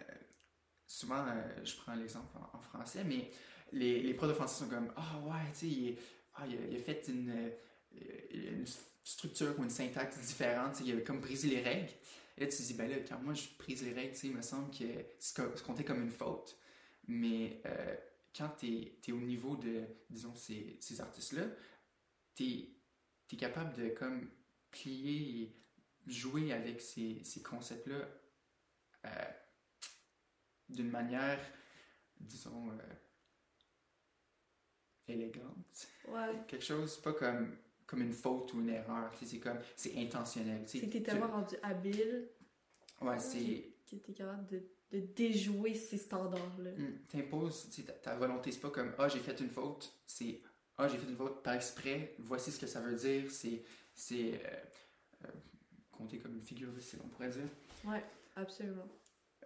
souvent, 0.88 1.26
je 1.64 1.76
prends 1.78 1.96
l'exemple 1.96 2.38
en, 2.54 2.60
français, 2.60 3.04
mais 3.04 3.32
les, 3.72 4.02
les 4.02 4.14
profs 4.14 4.30
de 4.30 4.34
français 4.34 4.64
sont 4.64 4.70
comme, 4.70 4.94
ah 4.96 5.20
ouais, 5.26 5.52
tu 5.58 5.70
sais, 5.70 5.98
ah, 6.36 6.46
il, 6.48 6.76
a, 6.76 6.80
fait 6.80 7.08
une, 7.08 7.52
une, 8.32 8.66
structure 9.04 9.58
ou 9.60 9.64
une 9.64 9.70
syntaxe 9.70 10.20
différente, 10.20 10.80
il 10.82 10.98
a 10.98 11.02
comme 11.02 11.20
brisé 11.20 11.48
les 11.48 11.62
règles. 11.62 11.92
Et 12.38 12.42
là, 12.42 12.48
tu 12.48 12.58
te 12.58 12.62
dis, 12.62 12.74
ben 12.74 12.90
là, 12.90 12.98
quand 13.08 13.20
moi 13.22 13.34
je 13.34 13.48
brise 13.58 13.84
les 13.84 13.94
règles, 13.94 14.16
il 14.24 14.36
me 14.36 14.42
semble 14.42 14.70
que 14.72 14.86
c'est 15.20 15.64
compté 15.64 15.84
comme 15.84 16.02
une 16.02 16.12
faute. 16.12 16.58
Mais 17.08 17.62
euh, 17.66 17.96
quand 18.36 18.50
tu 18.60 18.68
es, 19.08 19.12
au 19.12 19.20
niveau 19.20 19.56
de, 19.56 19.84
disons, 20.10 20.36
ces, 20.36 20.78
ces 20.82 21.00
artistes-là, 21.00 21.44
tu 22.36 22.44
es, 22.44 22.75
capable 23.38 23.74
de 23.74 23.90
comme 23.90 24.30
plier 24.72 25.42
et 25.42 25.56
jouer 26.08 26.54
avec 26.54 26.82
ces, 26.82 27.24
ces 27.24 27.42
concepts-là 27.42 28.08
euh, 29.06 29.10
d'une 30.70 30.90
manière, 30.90 31.40
disons, 32.20 32.70
euh, 32.72 32.94
élégante. 35.08 35.88
Ouais. 36.08 36.44
Quelque 36.48 36.64
chose, 36.64 36.98
pas 36.98 37.14
comme, 37.14 37.58
comme 37.86 38.02
une 38.02 38.14
faute 38.14 38.54
ou 38.54 38.62
une 38.62 38.70
erreur. 38.70 39.12
C'est 39.22 39.40
comme, 39.40 39.60
c'est 39.76 39.98
intentionnel. 39.98 40.64
C'est 40.68 40.82
que 40.82 40.86
t'es 40.88 41.04
tellement 41.04 41.28
rendu 41.28 41.56
habile. 41.62 42.30
Ouais, 43.02 43.20
c'est. 43.20 43.72
Que 43.90 43.96
t'es 43.98 44.14
capable 44.14 44.48
de, 44.48 44.64
de, 44.92 45.00
déjouer 45.00 45.76
ces 45.76 45.98
standards-là. 45.98 46.72
Hmm, 46.72 46.98
t'imposes, 47.08 47.70
ta, 47.86 47.94
ta 47.94 48.16
volonté, 48.16 48.52
c'est 48.52 48.62
pas 48.62 48.72
comme, 48.72 48.94
ah, 48.98 49.08
j'ai 49.08 49.20
fait 49.20 49.40
une 49.40 49.50
faute. 49.50 49.94
C'est, 50.08 50.42
ah, 50.78 50.88
j'ai 50.88 50.98
fait 50.98 51.08
une 51.08 51.16
faute 51.16 51.42
par 51.44 51.54
exprès. 51.54 52.16
Voici 52.20 52.52
ce 52.52 52.60
que 52.60 52.68
ça 52.68 52.82
veut 52.82 52.96
dire. 52.96 53.32
C'est, 53.32 53.64
c'est 53.94 54.34
euh, 54.34 55.26
euh, 55.26 55.32
compter 55.92 56.20
comme 56.20 56.36
une 56.36 56.42
figure 56.42 56.72
de 56.74 56.80
style, 56.80 57.00
on 57.04 57.08
pourrait 57.08 57.30
dire. 57.30 57.48
Ouais, 57.86 58.04
absolument. 58.36 58.88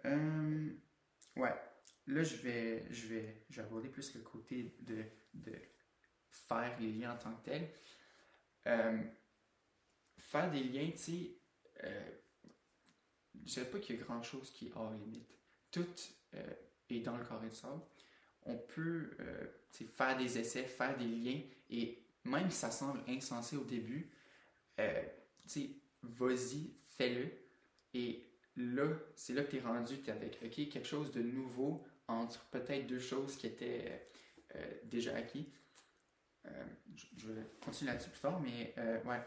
Euh, 0.06 0.70
ouais. 1.36 1.54
Là, 2.06 2.22
je 2.22 2.36
vais, 2.36 2.84
je, 2.90 3.06
vais, 3.06 3.44
je 3.48 3.56
vais 3.60 3.66
aborder 3.66 3.88
plus 3.88 4.14
le 4.14 4.22
côté 4.22 4.74
de 4.80 5.04
de 5.34 5.52
faire 6.28 6.78
les 6.80 6.92
liens 6.92 7.12
en 7.14 7.18
tant 7.18 7.34
que 7.34 7.44
tel. 7.44 7.68
Euh, 8.66 9.02
faire 10.18 10.50
des 10.50 10.62
liens, 10.62 10.90
tu 10.90 10.98
sais, 10.98 11.38
euh, 11.84 12.10
je 13.34 13.40
ne 13.40 13.44
dirais 13.44 13.70
pas 13.70 13.78
qu'il 13.78 13.96
y 13.96 13.98
a 13.98 14.02
grand 14.02 14.22
chose 14.22 14.50
qui 14.50 14.68
est 14.68 14.72
hors 14.74 14.92
limite. 14.92 15.38
Tout 15.70 15.86
euh, 16.34 16.54
est 16.88 17.00
dans 17.00 17.16
le 17.16 17.24
carré 17.24 17.48
de 17.48 17.54
sable. 17.54 17.82
On 18.42 18.56
peut 18.56 19.10
faire 19.70 20.16
des 20.16 20.38
essais, 20.38 20.64
faire 20.64 20.96
des 20.96 21.06
liens, 21.06 21.40
et 21.70 21.98
même 22.24 22.50
si 22.50 22.58
ça 22.58 22.70
semble 22.70 23.00
insensé 23.08 23.56
au 23.56 23.64
début, 23.64 24.10
tu 24.76 24.84
sais, 25.46 25.70
vas-y, 26.02 26.70
fais-le. 26.96 27.30
Et 27.94 28.22
là, 28.56 28.88
c'est 29.16 29.32
là 29.32 29.42
que 29.42 29.50
tu 29.50 29.56
es 29.56 29.60
rendu, 29.60 30.00
tu 30.00 30.10
es 30.10 30.12
avec 30.12 30.38
ok 30.42 30.68
quelque 30.68 30.86
chose 30.86 31.10
de 31.12 31.22
nouveau 31.22 31.84
entre 32.08 32.44
peut-être 32.46 32.86
deux 32.86 32.98
choses 32.98 33.36
qui 33.36 33.46
étaient 33.46 34.10
euh, 34.56 34.74
déjà 34.84 35.14
acquis. 35.16 35.48
Euh, 36.46 36.64
je, 37.16 37.28
vais 37.28 37.42
continuer 37.64 37.92
là-dessus 37.92 38.10
plus 38.10 38.18
fort, 38.18 38.40
mais 38.40 38.74
euh, 38.78 39.02
ouais. 39.04 39.20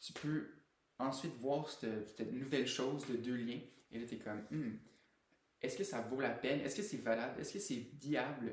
Tu 0.00 0.12
peux 0.12 0.50
ensuite 0.98 1.34
voir 1.36 1.68
cette, 1.68 2.32
nouvelle 2.32 2.66
chose 2.66 3.06
de 3.06 3.16
deux 3.16 3.36
liens 3.36 3.60
Et 3.90 3.98
là, 3.98 4.06
t'es 4.06 4.18
comme, 4.18 4.44
hmm, 4.50 4.76
est-ce 5.64 5.78
que 5.78 5.84
ça 5.84 6.00
vaut 6.02 6.20
la 6.20 6.30
peine? 6.30 6.60
Est-ce 6.60 6.76
que 6.76 6.82
c'est 6.82 6.98
valable? 6.98 7.40
Est-ce 7.40 7.54
que 7.54 7.58
c'est 7.58 7.86
viable? 8.00 8.52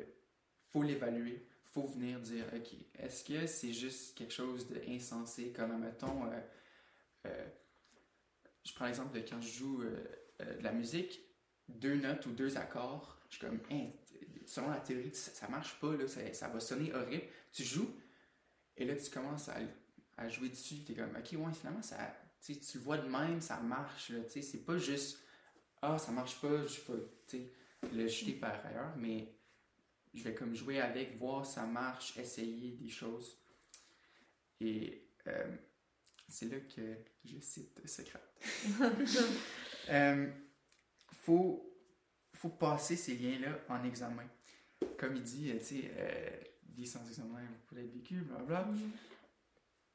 Faut 0.69 0.83
l'évaluer. 0.83 1.45
Faut 1.63 1.85
venir 1.85 2.19
dire, 2.19 2.45
OK, 2.55 2.73
est-ce 2.99 3.23
que 3.23 3.47
c'est 3.47 3.73
juste 3.73 4.17
quelque 4.17 4.33
chose 4.33 4.67
d'insensé, 4.69 5.51
comme, 5.51 5.77
mettons, 5.79 6.25
euh, 6.25 6.39
euh, 7.27 7.47
je 8.63 8.73
prends 8.73 8.85
l'exemple 8.85 9.13
de 9.13 9.21
quand 9.21 9.41
je 9.41 9.49
joue 9.49 9.81
euh, 9.83 10.57
de 10.57 10.63
la 10.63 10.71
musique, 10.71 11.21
deux 11.69 11.95
notes 11.95 12.25
ou 12.25 12.31
deux 12.31 12.57
accords, 12.57 13.19
je 13.29 13.35
suis 13.35 13.45
comme, 13.45 13.59
hein, 13.71 13.87
selon 14.45 14.69
la 14.69 14.79
théorie, 14.79 15.13
ça, 15.13 15.47
marche 15.47 15.79
pas, 15.79 15.95
là, 15.95 16.07
ça, 16.07 16.47
va 16.49 16.59
sonner 16.59 16.93
horrible. 16.93 17.23
Tu 17.53 17.63
joues, 17.63 17.95
et 18.75 18.85
là, 18.85 18.95
tu 18.95 19.09
commences 19.09 19.49
à, 19.49 20.27
jouer 20.29 20.49
dessus, 20.49 20.83
tu 20.85 20.91
es 20.91 20.95
comme, 20.95 21.15
ok, 21.15 21.39
ouais, 21.39 21.53
finalement, 21.53 21.81
ça, 21.81 21.97
tu 22.41 22.53
le 22.53 22.79
vois 22.79 22.97
de 22.97 23.07
même, 23.07 23.39
ça 23.39 23.59
marche, 23.61 24.11
c'est 24.27 24.65
pas 24.65 24.77
juste, 24.77 25.19
ah, 25.81 25.97
ça 25.97 26.11
marche 26.11 26.39
pas, 26.39 26.65
je 26.65 26.81
vais 26.91 27.51
le 27.93 28.07
jeter 28.07 28.33
par 28.33 28.65
ailleurs, 28.65 28.95
mais 28.97 29.33
je 30.13 30.23
vais 30.23 30.33
comme 30.33 30.53
jouer 30.53 30.79
avec, 30.79 31.17
voir 31.17 31.45
ça 31.45 31.65
marche, 31.65 32.17
essayer 32.17 32.71
des 32.71 32.89
choses. 32.89 33.37
Et 34.59 35.07
euh, 35.27 35.55
c'est 36.27 36.49
là 36.51 36.59
que 36.59 36.97
je 37.25 37.39
cite 37.39 37.87
Socrate. 37.87 38.39
euh, 39.89 40.31
faut, 41.23 41.75
faut 42.33 42.49
passer 42.49 42.95
ces 42.95 43.15
liens-là 43.15 43.59
en 43.69 43.83
examen. 43.83 44.27
Comme 44.97 45.15
il 45.15 45.23
dit, 45.23 45.51
tu 45.59 45.65
sais, 45.65 45.91
euh, 45.95 46.29
vie 46.75 46.87
sans 46.87 47.05
examen, 47.07 47.41
vous 47.41 47.67
pouvez 47.67 47.83
être 47.83 47.93
vécu, 47.93 48.21
blablabla. 48.21 48.71
Mm-hmm. 48.71 48.89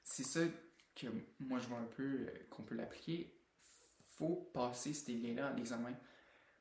C'est 0.04 0.24
ça 0.24 0.40
que 0.94 1.06
moi 1.40 1.58
je 1.58 1.66
vois 1.66 1.78
un 1.78 1.88
peu 1.96 2.02
euh, 2.02 2.30
qu'on 2.50 2.62
peut 2.62 2.74
l'appliquer. 2.74 3.35
Faut 4.16 4.50
passer 4.52 4.92
ces 4.92 5.12
liens-là 5.12 5.52
en 5.52 5.56
examen. 5.56 5.94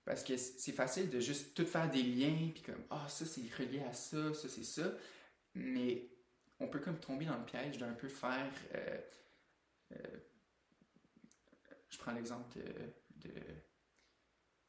Parce 0.03 0.23
que 0.23 0.37
c'est 0.37 0.71
facile 0.71 1.09
de 1.09 1.19
juste 1.19 1.55
tout 1.55 1.65
faire 1.65 1.89
des 1.89 2.03
liens, 2.03 2.51
puis 2.53 2.61
comme, 2.61 2.83
ah, 2.91 3.07
ça 3.09 3.25
c'est 3.25 3.51
relié 3.57 3.79
à 3.79 3.93
ça, 3.93 4.33
ça 4.33 4.47
c'est 4.47 4.63
ça. 4.63 4.93
Mais 5.55 6.07
on 6.59 6.67
peut 6.67 6.79
comme 6.79 6.99
tomber 6.99 7.25
dans 7.25 7.37
le 7.37 7.45
piège 7.45 7.77
d'un 7.77 7.93
peu 7.93 8.07
faire. 8.07 8.51
Euh, 8.75 8.97
je 11.89 11.97
prends 11.97 12.11
l'exemple 12.11 12.59
de 13.15 13.31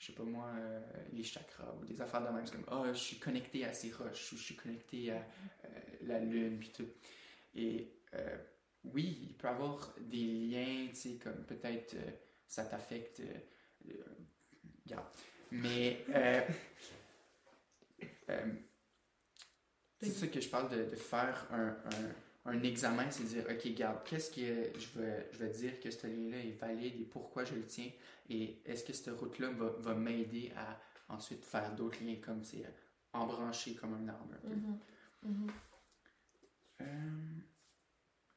je 0.07 0.13
sais 0.13 0.13
pas 0.13 0.25
moi, 0.25 0.49
euh, 0.57 0.81
les 1.13 1.25
chakras 1.25 1.75
ou 1.81 1.85
des 1.85 2.01
affaires 2.01 2.21
de 2.21 2.33
même. 2.33 2.49
Comme, 2.49 2.65
ah, 2.69 2.85
je 2.93 2.99
suis 2.99 3.19
connecté 3.19 3.65
à 3.65 3.73
ces 3.73 3.91
roches 3.91 4.33
ou 4.33 4.37
je 4.37 4.43
suis 4.43 4.57
connecté 4.57 5.11
à 5.11 5.17
euh, 5.17 5.69
la 6.03 6.21
lune, 6.21 6.59
puis 6.59 6.71
tout. 6.71 6.87
Et 7.55 7.93
euh, 8.15 8.39
oui, 8.85 9.27
il 9.29 9.35
peut 9.35 9.49
y 9.49 9.51
avoir 9.51 9.95
des 10.01 10.25
liens, 10.25 10.87
tu 10.91 10.95
sais, 10.95 11.15
comme 11.17 11.45
peut-être 11.45 11.97
ça 12.47 12.65
t'affecte. 12.65 13.23
regarde. 14.85 15.07
Mais 15.51 16.05
c'est 20.01 20.11
ça 20.11 20.27
que 20.27 20.41
je 20.41 20.49
parle 20.49 20.69
de, 20.71 20.85
de 20.91 20.97
faire 20.97 21.47
un, 21.51 21.77
un 22.47 22.63
examen, 22.63 23.11
c'est 23.11 23.25
dire, 23.25 23.45
OK, 23.51 23.63
regarde, 23.65 24.05
qu'est-ce 24.05 24.31
que 24.31 24.79
je 24.79 24.99
vais, 24.99 25.29
je 25.33 25.39
vais 25.39 25.51
dire 25.51 25.81
que 25.81 25.91
ce 25.91 26.07
lien-là 26.07 26.39
est 26.39 26.59
valide 26.59 27.01
et 27.01 27.05
pourquoi 27.05 27.45
je 27.45 27.55
le 27.55 27.67
tiens? 27.67 27.91
Et 28.29 28.61
est-ce 28.65 28.85
que 28.85 28.93
cette 28.93 29.15
route-là 29.19 29.51
va, 29.51 29.71
va 29.79 29.95
m'aider 29.95 30.53
à 30.57 30.81
ensuite 31.09 31.45
faire 31.45 31.75
d'autres 31.75 32.03
liens 32.03 32.17
comme 32.17 32.43
c'est 32.43 32.65
euh, 32.65 32.71
embranché 33.13 33.75
comme 33.75 33.95
un 33.95 34.09
arbre. 34.09 34.35
Euh. 36.81 36.85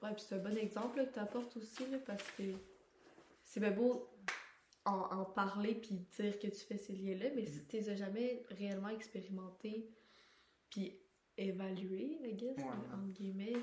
Ouais, 0.02 0.14
puis 0.14 0.24
c'est 0.28 0.36
un 0.36 0.40
bon 0.40 0.58
exemple 0.58 1.04
que 1.04 1.12
tu 1.12 1.20
apportes 1.20 1.58
aussi, 1.58 1.90
là, 1.90 1.98
parce 2.06 2.24
que 2.32 2.44
c'est 3.50 3.60
bien 3.60 3.72
beau 3.72 4.08
en, 4.86 4.92
en 4.92 5.26
parler 5.26 5.74
puis 5.74 5.96
dire 6.18 6.38
que 6.40 6.48
tu 6.48 6.60
fais 6.60 6.78
ces 6.78 6.94
liens-là, 6.94 7.32
mais 7.36 7.48
si 7.48 7.60
mm-hmm. 7.60 7.68
tu 7.68 7.76
les 7.78 7.90
as 7.90 7.96
jamais 7.96 8.44
réellement 8.52 8.90
expérimentés 8.90 9.90
puis 10.70 11.00
évalués, 11.36 12.20
I 12.24 12.36
guess, 12.36 12.60
entre 12.94 13.08
guillemets, 13.08 13.58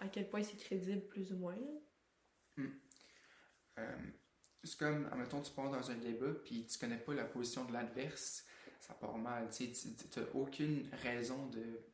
à 0.00 0.08
quel 0.08 0.28
point 0.28 0.42
c'est 0.42 0.56
crédible, 0.56 1.06
plus 1.06 1.32
ou 1.32 1.36
moins. 1.36 1.56
Hmm. 2.56 2.66
Euh, 3.78 3.96
c'est 4.64 4.78
comme, 4.78 5.06
admettons, 5.12 5.40
tu 5.40 5.52
pars 5.52 5.70
dans 5.70 5.90
un 5.90 5.96
débat 5.96 6.34
puis 6.44 6.66
tu 6.66 6.76
connais 6.78 6.98
pas 6.98 7.14
la 7.14 7.24
position 7.24 7.64
de 7.66 7.72
l'adverse, 7.72 8.44
ça 8.80 8.94
part 8.94 9.16
mal. 9.16 9.48
Tu 9.50 9.64
n'as 9.64 10.26
aucune 10.34 10.88
raison 11.02 11.48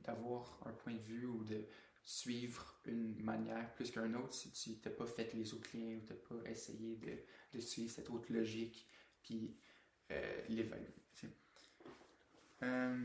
d'avoir 0.04 0.58
un 0.64 0.72
point 0.72 0.94
de 0.94 1.02
vue 1.02 1.26
ou 1.26 1.44
de 1.44 1.66
suivre 2.06 2.80
une 2.86 3.20
manière 3.20 3.74
plus 3.74 3.90
qu'un 3.90 4.14
autre 4.14 4.32
si 4.32 4.52
tu 4.52 4.88
n'as 4.88 4.94
pas 4.94 5.06
fait 5.06 5.34
les 5.34 5.52
autres 5.52 5.68
liens 5.76 5.96
ou 5.96 6.00
tu 6.06 6.12
n'as 6.12 6.18
pas 6.20 6.48
essayé 6.48 6.94
de, 6.96 7.18
de, 7.52 7.60
suivre 7.60 7.92
cette 7.92 8.08
autre 8.10 8.32
logique 8.32 8.86
puis 9.22 9.56
euh, 10.12 10.40
l'évaluer. 10.48 10.94
Euh, 12.62 13.04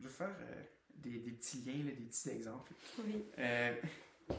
je 0.00 0.06
vais 0.06 0.12
faire 0.12 0.36
euh, 0.40 0.62
des, 0.94 1.18
des, 1.18 1.30
petits 1.32 1.62
liens, 1.62 1.84
des 1.84 1.92
petits 1.92 2.30
exemples. 2.30 2.72
Oui. 2.98 3.24
Euh, 3.38 3.74
euh, 4.30 4.34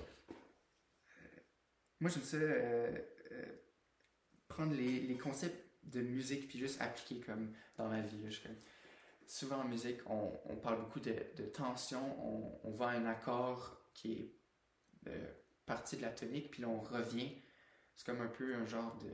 moi, 1.99 2.09
j'aime 2.09 2.23
ça 2.23 2.37
prendre 4.47 4.73
les, 4.73 5.01
les, 5.01 5.17
concepts 5.17 5.63
de 5.83 6.01
musique 6.01 6.47
puis 6.49 6.59
juste 6.59 6.81
appliquer 6.81 7.21
comme 7.21 7.53
dans 7.77 7.87
ma 7.87 8.01
vie. 8.01 8.17
Souvent 9.29 9.57
en 9.57 9.65
musique, 9.65 9.99
on, 10.07 10.33
on, 10.45 10.55
parle 10.55 10.79
beaucoup 10.79 10.99
de, 10.99 11.15
de 11.37 11.43
tension, 11.45 12.01
on, 12.19 12.59
on, 12.63 12.71
va 12.71 12.87
à 12.87 12.91
un 12.93 13.05
accord 13.05 13.79
qui 13.93 14.13
est 14.13 15.11
partie 15.65 15.97
de 15.97 16.01
la 16.01 16.09
tonique, 16.09 16.51
puis 16.51 16.63
là, 16.63 16.67
on 16.67 16.79
revient. 16.79 17.31
C'est 17.95 18.05
comme 18.05 18.21
un 18.21 18.27
peu 18.27 18.55
un 18.55 18.65
genre 18.65 18.97
de. 18.97 19.11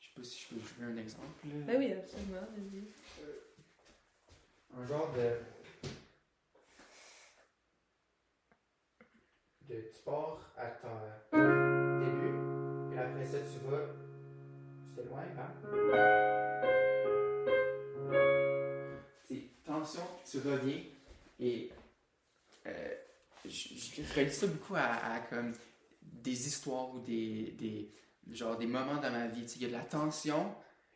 je 0.00 0.06
sais 0.06 0.12
pas 0.16 0.24
si 0.24 0.40
je 0.40 0.54
peux 0.54 0.60
jouer 0.60 0.86
un 0.86 0.96
exemple. 0.96 1.28
Ben 1.44 1.78
oui, 1.78 1.92
absolument, 1.92 2.38
un 4.76 4.86
genre 4.86 5.12
de 5.12 5.36
tu 9.68 10.02
pars 10.04 10.52
à 10.56 10.66
ton 10.66 10.88
début, 12.00 12.94
et 12.94 12.98
après 12.98 13.24
ça, 13.24 13.38
tu 13.38 13.70
vas, 13.70 13.86
tu 14.84 14.94
t'éloignes, 14.94 15.36
hein? 15.38 16.89
Tu 20.30 20.38
reviens, 20.38 20.82
et 21.38 21.70
euh, 22.66 22.94
je, 23.44 24.02
relis 24.14 24.32
ça 24.32 24.46
beaucoup 24.46 24.74
à, 24.76 25.20
comme 25.28 25.54
des 26.02 26.46
histoires 26.46 26.94
ou 26.94 27.00
des, 27.00 27.52
des, 27.52 27.90
genre 28.30 28.56
des 28.58 28.66
moments 28.66 29.00
dans 29.00 29.10
ma 29.10 29.26
vie. 29.26 29.44
Il 29.56 29.62
y 29.62 29.64
a 29.64 29.68
de 29.68 29.72
la 29.72 29.84
tension, 29.84 30.54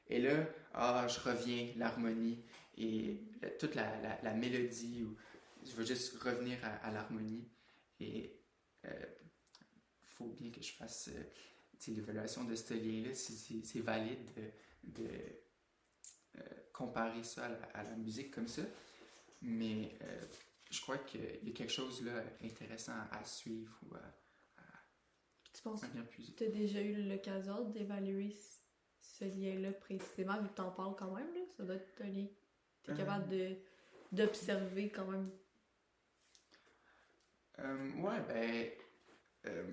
et 0.09 0.21
là, 0.21 0.47
ah, 0.75 1.07
je 1.09 1.21
reviens, 1.21 1.73
l'harmonie, 1.77 2.45
et 2.77 3.21
toute 3.59 3.75
la, 3.75 4.21
la, 4.23 4.35
mélodie, 4.35 5.05
ou 5.05 5.17
je 5.65 5.73
veux 5.73 5.85
juste 5.85 6.17
revenir 6.23 6.59
à, 6.83 6.91
l'harmonie. 6.91 7.49
Et 8.01 8.41
il 8.83 8.91
euh, 8.91 9.07
faut 10.05 10.27
bien 10.27 10.51
que 10.51 10.61
je 10.61 10.73
fasse 10.73 11.09
euh, 11.09 11.93
l'évaluation 11.93 12.45
de 12.45 12.55
ce 12.55 12.75
lien-là, 12.75 13.15
si 13.15 13.63
c'est 13.65 13.81
valide 13.81 14.31
de, 14.83 15.05
comparer 16.73 17.23
ça 17.23 17.49
à 17.75 17.83
la, 17.83 17.97
musique 17.97 18.31
comme 18.31 18.49
ça. 18.49 18.63
Mais 19.43 19.97
je 20.71 20.81
crois 20.81 20.99
qu'il 20.99 21.21
y 21.43 21.51
a 21.51 21.53
quelque 21.53 21.73
chose 21.73 22.03
là 22.05 22.23
intéressant 22.43 22.97
à, 23.11 23.25
suivre 23.25 23.73
ou 23.87 23.95
à, 23.95 24.01
tu 25.53 25.63
penses 25.63 25.83
que 25.83 26.33
tu 26.37 26.45
as 26.45 26.49
déjà 26.49 26.81
eu 26.81 27.09
l'occasion 27.09 27.69
d'évaluer 27.69 28.37
ce 29.01 29.25
lien-là 29.25 29.73
précisément, 29.73 30.41
vu 30.41 30.49
que 30.49 30.55
tu 30.55 30.63
en 30.63 30.73
parles 30.73 30.97
quand 30.99 31.15
même, 31.15 31.33
là? 31.33 31.41
ça 31.57 31.63
doit 31.63 31.77
être 31.77 32.03
un 32.03 32.09
lien. 32.09 32.27
Tu 32.83 32.91
es 32.91 32.95
capable 32.97 33.29
de, 33.29 33.57
d'observer 34.11 34.91
quand 34.91 35.07
même 35.07 35.31
euh, 37.61 37.93
ouais, 38.01 38.21
ben, 38.27 38.71
euh, 39.47 39.73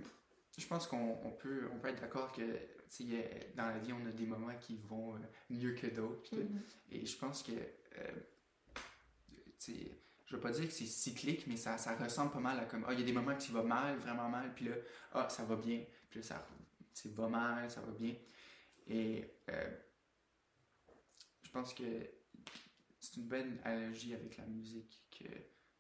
je 0.58 0.68
pense 0.68 0.88
qu'on 0.88 1.32
peut, 1.39 1.70
on 1.74 1.80
peut 1.80 1.89
être 1.89 2.01
d'accord 2.01 2.32
que 2.32 2.44
dans 3.55 3.67
la 3.67 3.77
vie, 3.79 3.93
on 3.93 4.05
a 4.05 4.12
des 4.12 4.25
moments 4.25 4.55
qui 4.60 4.77
vont 4.77 5.15
euh, 5.15 5.19
mieux 5.50 5.74
que 5.74 5.88
d'autres. 5.88 6.36
Mm-hmm. 6.36 6.91
Et 6.91 7.05
je 7.05 7.17
pense 7.17 7.43
que, 7.43 7.51
je 9.65 9.71
ne 9.71 10.31
veux 10.31 10.39
pas 10.39 10.51
dire 10.51 10.67
que 10.67 10.74
c'est 10.74 10.86
cyclique, 10.86 11.48
mais 11.48 11.57
ça, 11.57 11.77
ça 11.77 11.95
ressemble 11.95 12.31
pas 12.31 12.39
mal 12.39 12.60
à 12.60 12.65
comme, 12.65 12.86
ah, 12.88 12.93
il 12.93 13.00
y 13.00 13.03
a 13.03 13.05
des 13.05 13.13
moments 13.13 13.36
qui 13.36 13.51
va 13.51 13.63
mal, 13.63 13.98
vraiment 13.98 14.29
mal, 14.29 14.53
puis 14.53 14.65
là, 14.65 14.75
ah, 15.13 15.29
ça 15.29 15.43
va 15.43 15.55
bien, 15.55 15.83
puis 16.10 16.19
là, 16.19 16.25
ça 16.25 16.45
va 17.05 17.27
mal, 17.27 17.69
ça 17.69 17.81
va 17.81 17.91
bien. 17.91 18.15
Et 18.88 19.25
je 21.43 21.50
pense 21.51 21.74
que 21.74 21.83
c'est 23.00 23.17
une 23.17 23.27
bonne 23.27 23.60
analogie 23.63 24.13
avec 24.13 24.38
la 24.38 24.45
musique 24.45 25.01
que 25.12 25.27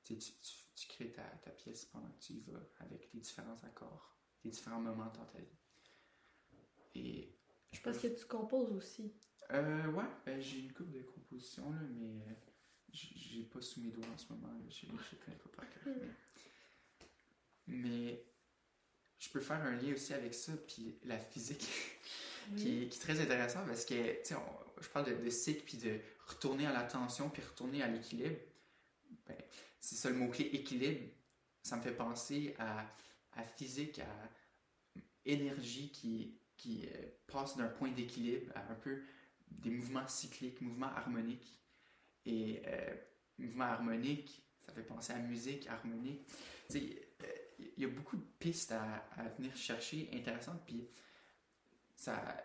tu, 0.03 0.17
tu 0.17 0.33
tu 0.81 0.87
crées 0.87 1.11
ta, 1.11 1.21
ta, 1.21 1.51
pièce 1.51 1.85
pendant 1.85 2.09
que 2.09 2.19
tu 2.19 2.33
y 2.33 2.41
vas 2.41 2.59
avec 2.79 3.09
les 3.13 3.19
différents 3.19 3.57
accords, 3.63 4.15
les 4.43 4.49
différents 4.49 4.81
moments 4.81 5.11
dans 5.13 5.25
ta 5.25 5.37
vie. 5.37 5.60
Et 6.95 7.29
je 7.71 7.81
Parce 7.81 7.99
que 7.99 8.07
tu 8.07 8.25
composes 8.25 8.71
aussi. 8.71 9.13
Euh, 9.51 9.87
ouais, 9.91 10.05
ben, 10.25 10.41
j'ai 10.41 10.59
une 10.59 10.71
coupe 10.71 10.91
de 10.91 11.01
composition, 11.01 11.69
là, 11.71 11.79
mais 11.93 12.21
euh, 12.21 12.33
j'ai 12.93 13.43
pas 13.43 13.61
sous 13.61 13.81
mes 13.81 13.91
doigts 13.91 14.07
en 14.13 14.17
ce 14.17 14.31
moment. 14.31 14.53
Je 14.69 14.85
ne 14.85 14.91
connais 14.91 15.37
pas 15.37 15.49
par 15.55 15.69
cœur. 15.69 15.93
Hmm. 15.93 16.07
Mais, 17.67 18.23
je 19.19 19.29
peux 19.29 19.39
faire 19.39 19.61
un 19.61 19.75
lien 19.75 19.93
aussi 19.93 20.13
avec 20.13 20.33
ça, 20.33 20.53
puis 20.67 20.97
la 21.03 21.17
physique, 21.17 21.67
qui, 22.57 22.83
est, 22.83 23.01
très 23.01 23.19
intéressant 23.19 23.65
parce 23.65 23.85
que, 23.85 23.93
tu 23.93 24.33
sais, 24.33 24.35
je 24.79 24.87
parle 24.89 25.05
de, 25.05 25.23
de 25.23 25.29
cycle, 25.29 25.63
puis 25.63 25.77
de 25.77 25.99
retourner 26.27 26.65
à 26.65 26.73
l'attention, 26.73 27.29
puis 27.29 27.41
retourner 27.41 27.83
à 27.83 27.87
l'équilibre. 27.87 28.39
Ben, 29.27 29.37
c'est 29.79 29.95
ça 29.95 30.09
le 30.09 30.15
mot-clé 30.15 30.49
équilibre. 30.53 31.07
Ça 31.63 31.77
me 31.77 31.81
fait 31.81 31.95
penser 31.95 32.55
à, 32.57 32.85
à 33.33 33.43
physique, 33.43 33.99
à 33.99 34.99
énergie 35.25 35.91
qui, 35.91 36.40
qui 36.61 36.85
euh, 36.85 37.07
passe 37.25 37.57
d'un 37.57 37.67
point 37.67 37.89
d'équilibre 37.89 38.51
à 38.53 38.71
un 38.71 38.75
peu 38.75 39.01
des 39.49 39.71
mouvements 39.71 40.07
cycliques, 40.07 40.61
mouvements 40.61 40.93
harmoniques. 40.95 41.59
Et 42.25 42.61
euh, 42.67 42.95
mouvement 43.39 43.65
harmonique, 43.65 44.43
ça 44.63 44.71
fait 44.71 44.83
penser 44.83 45.13
à 45.13 45.17
musique 45.17 45.65
harmonique. 45.67 46.21
Euh, 46.75 46.79
il 47.57 47.81
y 47.81 47.85
a 47.85 47.87
beaucoup 47.87 48.15
de 48.15 48.25
pistes 48.37 48.73
à, 48.73 49.07
venir 49.37 49.55
chercher 49.55 50.07
intéressantes, 50.13 50.61
puis 50.63 50.87
ça, 51.95 52.37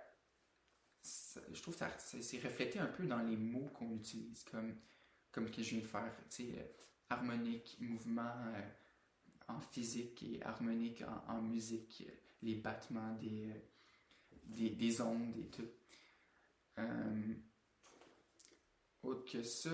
je 1.02 1.60
trouve 1.60 1.76
que 1.76 1.84
c'est 1.98 2.40
reflété 2.40 2.78
un 2.78 2.86
peu 2.86 3.04
dans 3.04 3.22
les 3.22 3.36
mots 3.36 3.68
qu'on 3.74 3.94
utilise, 3.94 4.44
comme, 4.44 4.76
comme 5.30 5.50
que 5.50 5.62
je 5.62 5.70
viens 5.70 5.80
de 5.80 5.86
faire, 5.86 6.12
euh, 6.40 6.62
harmonique, 7.10 7.76
mouvement 7.80 8.34
en 9.46 9.60
physique 9.60 10.22
et 10.22 10.42
harmonique 10.42 11.04
en, 11.28 11.42
musique, 11.42 12.02
les 12.42 12.54
battements 12.56 13.14
des, 13.14 13.52
des, 14.46 14.70
des, 14.70 15.00
ondes 15.00 15.36
et 15.38 15.50
tout. 15.50 15.68
autre 19.02 19.30
que 19.30 19.42
ça, 19.42 19.70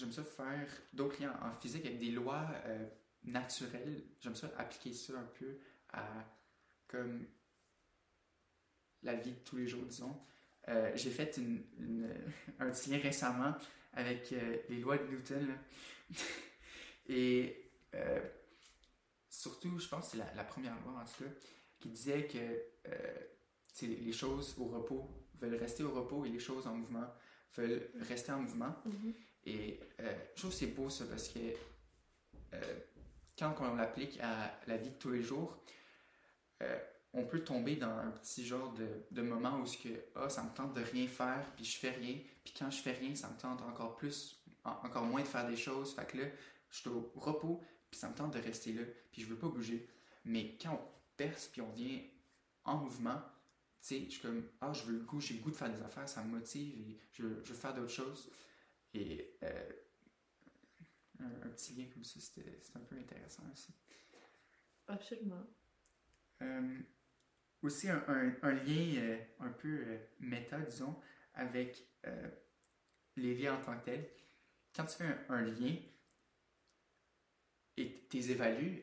j'aime 0.00 0.12
ça 0.12 0.24
faire 0.24 0.68
d'autres 0.92 1.20
liens 1.20 1.38
en 1.42 1.52
physique 1.60 1.84
avec 1.84 1.98
des 1.98 2.10
lois 2.10 2.48
euh, 2.66 2.86
naturelles. 3.24 4.04
J'aime 4.20 4.34
ça 4.34 4.50
appliquer 4.56 4.92
ça 4.92 5.18
un 5.18 5.24
peu 5.24 5.58
à 5.92 6.06
comme 6.88 7.26
la 9.02 9.14
vie 9.14 9.32
de 9.32 9.38
tous 9.38 9.56
les 9.56 9.66
jours, 9.66 9.84
disons. 9.84 10.20
Euh, 10.68 10.90
j'ai 10.94 11.10
fait 11.10 11.38
un 12.58 12.70
petit 12.70 12.90
lien 12.90 12.98
récemment 12.98 13.54
avec 13.92 14.32
euh, 14.32 14.58
les 14.68 14.78
lois 14.78 14.98
de 14.98 15.06
Newton. 15.06 15.56
Et 17.08 17.56
surtout, 19.28 19.78
je 19.78 19.88
pense 19.88 20.06
que 20.06 20.10
c'est 20.12 20.18
la, 20.18 20.32
la, 20.34 20.44
première 20.44 20.78
loi 20.82 21.00
en 21.00 21.04
tout 21.04 21.24
cas, 21.24 21.30
qui 21.80 21.88
disait 21.88 22.26
que 22.26 23.86
les 23.86 24.12
choses 24.12 24.54
au 24.58 24.66
repos 24.66 25.08
veulent 25.40 25.56
rester 25.56 25.82
au 25.82 25.90
repos 25.90 26.24
et 26.24 26.28
les 26.28 26.38
choses 26.38 26.66
en 26.66 26.74
mouvement 26.74 27.06
veulent 27.56 27.90
rester 28.00 28.32
en 28.32 28.40
mouvement. 28.40 28.74
Mm-hmm. 28.86 29.14
Et 29.46 29.80
euh, 30.00 30.14
je 30.34 30.40
trouve 30.40 30.50
que 30.50 30.56
c'est 30.56 30.66
beau 30.68 30.90
ça 30.90 31.04
parce 31.06 31.28
que 31.28 31.38
euh, 32.54 32.78
quand 33.38 33.54
on 33.60 33.74
l'applique 33.74 34.18
à 34.20 34.58
la 34.66 34.76
vie 34.76 34.90
de 34.90 34.96
tous 34.96 35.10
les 35.10 35.22
jours, 35.22 35.58
euh, 36.62 36.78
on 37.12 37.24
peut 37.24 37.40
tomber 37.40 37.76
dans 37.76 37.96
un 37.98 38.10
petit 38.10 38.46
genre 38.46 38.72
de, 38.74 38.86
de 39.10 39.22
moment 39.22 39.58
où 39.58 39.64
que, 39.64 39.88
ah, 40.14 40.28
ça 40.28 40.42
me 40.44 40.50
tente 40.50 40.74
de 40.74 40.82
rien 40.82 41.08
faire, 41.08 41.44
puis 41.56 41.64
je 41.64 41.78
fais 41.78 41.90
rien, 41.90 42.18
puis 42.44 42.54
quand 42.56 42.70
je 42.70 42.80
fais 42.80 42.92
rien, 42.92 43.14
ça 43.14 43.28
me 43.28 43.36
tente 43.36 43.62
encore 43.62 43.96
plus, 43.96 44.44
encore 44.64 45.04
moins 45.04 45.22
de 45.22 45.26
faire 45.26 45.48
des 45.48 45.56
choses. 45.56 45.94
Fait 45.94 46.06
que 46.06 46.18
là, 46.18 46.24
je 46.70 46.78
suis 46.78 46.88
au 46.90 47.12
repos, 47.16 47.60
puis 47.90 47.98
ça 47.98 48.08
me 48.08 48.14
tente 48.14 48.34
de 48.34 48.38
rester 48.38 48.72
là, 48.72 48.82
puis 49.10 49.22
je 49.22 49.26
veux 49.26 49.38
pas 49.38 49.48
bouger. 49.48 49.88
Mais 50.24 50.56
quand 50.60 50.74
on 50.74 50.99
perce, 51.20 51.48
puis 51.48 51.60
on 51.60 51.70
vient 51.72 52.00
en 52.64 52.78
mouvement, 52.78 53.20
tu 53.82 53.88
sais, 53.88 54.04
je 54.06 54.10
suis 54.10 54.20
comme, 54.22 54.42
ah, 54.62 54.72
je 54.72 54.84
veux 54.84 54.94
le 54.94 55.04
goût, 55.04 55.20
j'ai 55.20 55.34
le 55.34 55.40
goût 55.40 55.50
de 55.50 55.56
faire 55.56 55.70
des 55.70 55.82
affaires, 55.82 56.08
ça 56.08 56.22
me 56.22 56.30
motive, 56.30 56.80
et 56.80 56.98
je, 57.12 57.24
je 57.44 57.52
veux 57.52 57.58
faire 57.58 57.74
d'autres 57.74 57.92
choses. 57.92 58.30
Et 58.94 59.36
euh, 59.42 59.72
un, 61.18 61.48
petit 61.50 61.74
lien 61.74 61.84
comme 61.92 62.04
ça, 62.04 62.20
c'était 62.20 62.58
un 62.74 62.80
peu 62.80 62.96
intéressant 62.96 63.42
aussi. 63.52 63.74
Absolument. 64.86 65.46
Euh, 66.40 66.78
aussi, 67.60 67.90
un, 67.90 68.02
un, 68.40 68.52
lien 68.52 68.94
euh, 68.96 69.18
un 69.40 69.50
peu 69.50 69.98
méta, 70.20 70.58
disons, 70.60 70.96
avec 71.34 71.86
les 73.16 73.34
liens 73.34 73.56
en 73.56 73.62
tant 73.62 73.78
que 73.78 73.84
tels. 73.84 74.10
Quand 74.74 74.86
tu 74.86 74.96
fais 74.96 75.18
un, 75.28 75.42
lien 75.42 75.76
et 77.76 78.06
tu 78.08 78.16
les 78.16 78.30
évalues, 78.30 78.82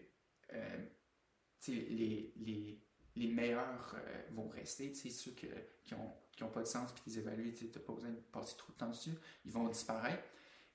les, 1.67 2.33
les, 2.37 2.79
les 3.15 3.27
meilleurs 3.27 3.95
vont 4.31 4.47
rester, 4.49 4.93
ceux 4.93 5.31
que, 5.31 5.47
qui 5.83 5.93
ont 5.93 6.13
qui 6.37 6.43
n'ont 6.43 6.51
pas 6.51 6.61
de 6.61 6.67
sens, 6.67 6.93
puis 6.93 7.03
qu'ils 7.03 7.17
évaluent, 7.17 7.51
tu 7.53 7.65
n'as 7.65 7.79
pas 7.79 7.93
besoin 7.93 8.11
de 8.11 8.19
passer 8.31 8.55
trop 8.57 8.71
de 8.71 8.77
temps 8.77 8.89
dessus, 8.89 9.17
ils 9.43 9.51
vont 9.51 9.67
disparaître. 9.67 10.23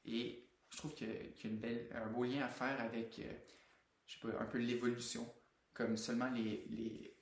Et 0.05 0.45
je 0.69 0.77
trouve 0.77 0.93
qu'il 0.93 1.09
y 1.09 1.47
a 1.47 1.51
belle, 1.51 1.89
un 1.95 2.09
beau 2.09 2.25
lien 2.25 2.45
à 2.45 2.49
faire 2.49 2.81
avec, 2.81 3.21
euh, 3.21 3.33
je 4.07 4.15
sais 4.15 4.21
pas, 4.21 4.41
un 4.41 4.47
peu 4.47 4.59
l'évolution, 4.59 5.25
comme 5.73 5.97
seulement 5.97 6.31
les, 6.31 6.67
les, 6.69 7.17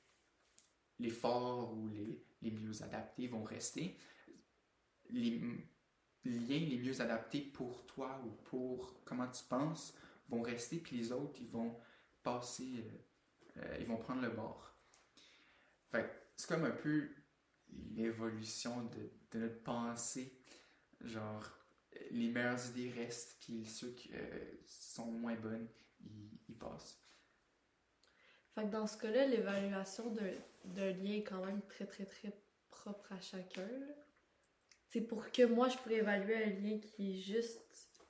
les 0.99 1.11
forts 1.11 1.77
ou 1.77 1.89
les, 1.89 2.25
les 2.41 2.51
mieux 2.51 2.83
adaptés 2.83 3.29
vont 3.29 3.45
rester. 3.45 3.99
Les 5.11 5.39
liens 6.25 6.67
les 6.67 6.79
mieux 6.79 6.99
adaptés 7.03 7.43
pour 7.43 7.85
toi 7.87 8.23
ou 8.25 8.31
pour 8.45 9.03
comment 9.05 9.29
tu 9.29 9.45
penses 9.45 9.95
vont 10.31 10.41
rester, 10.41 10.79
puis 10.79 10.97
les 10.97 11.13
autres, 11.13 11.39
ils 11.43 11.51
vont 11.51 11.79
passer, 12.23 12.79
euh, 12.79 12.99
euh, 13.63 13.77
ils 13.81 13.87
vont 13.87 13.97
prendre 13.97 14.23
le 14.23 14.31
bord. 14.31 14.75
c'est 15.93 16.49
comme 16.49 16.65
un 16.65 16.71
peu 16.71 17.09
l'évolution 17.95 18.83
de, 18.85 19.11
de, 19.33 19.45
notre 19.45 19.63
pensée. 19.63 20.33
Genre, 21.03 21.61
les 22.11 22.29
meilleures 22.29 22.67
idées 22.69 22.91
restent, 22.91 23.37
puis 23.41 23.65
ceux 23.67 23.93
qui 23.93 24.11
euh, 24.15 24.53
sont 24.67 25.11
moins 25.11 25.37
bonnes, 25.37 25.69
ils, 26.49 26.57
passent. 26.59 27.01
Fait 28.55 28.65
que 28.65 28.69
dans 28.69 28.87
ce 28.87 28.99
cas-là, 28.99 29.27
l'évaluation 29.27 30.15
d'un 30.65 30.93
lien 30.93 31.15
est 31.15 31.23
quand 31.23 31.45
même 31.45 31.63
très, 31.63 31.87
très, 31.87 32.05
très 32.05 32.37
propre 32.71 33.13
à 33.13 33.21
chacun. 33.21 33.69
C'est 34.89 35.01
pour 35.01 35.31
que 35.31 35.45
moi, 35.45 35.69
je 35.69 35.79
pourrais 35.79 35.97
évaluer 35.97 36.45
un 36.45 36.51
lien 36.51 36.79
qui 36.81 37.13
est 37.13 37.21
juste. 37.21 38.07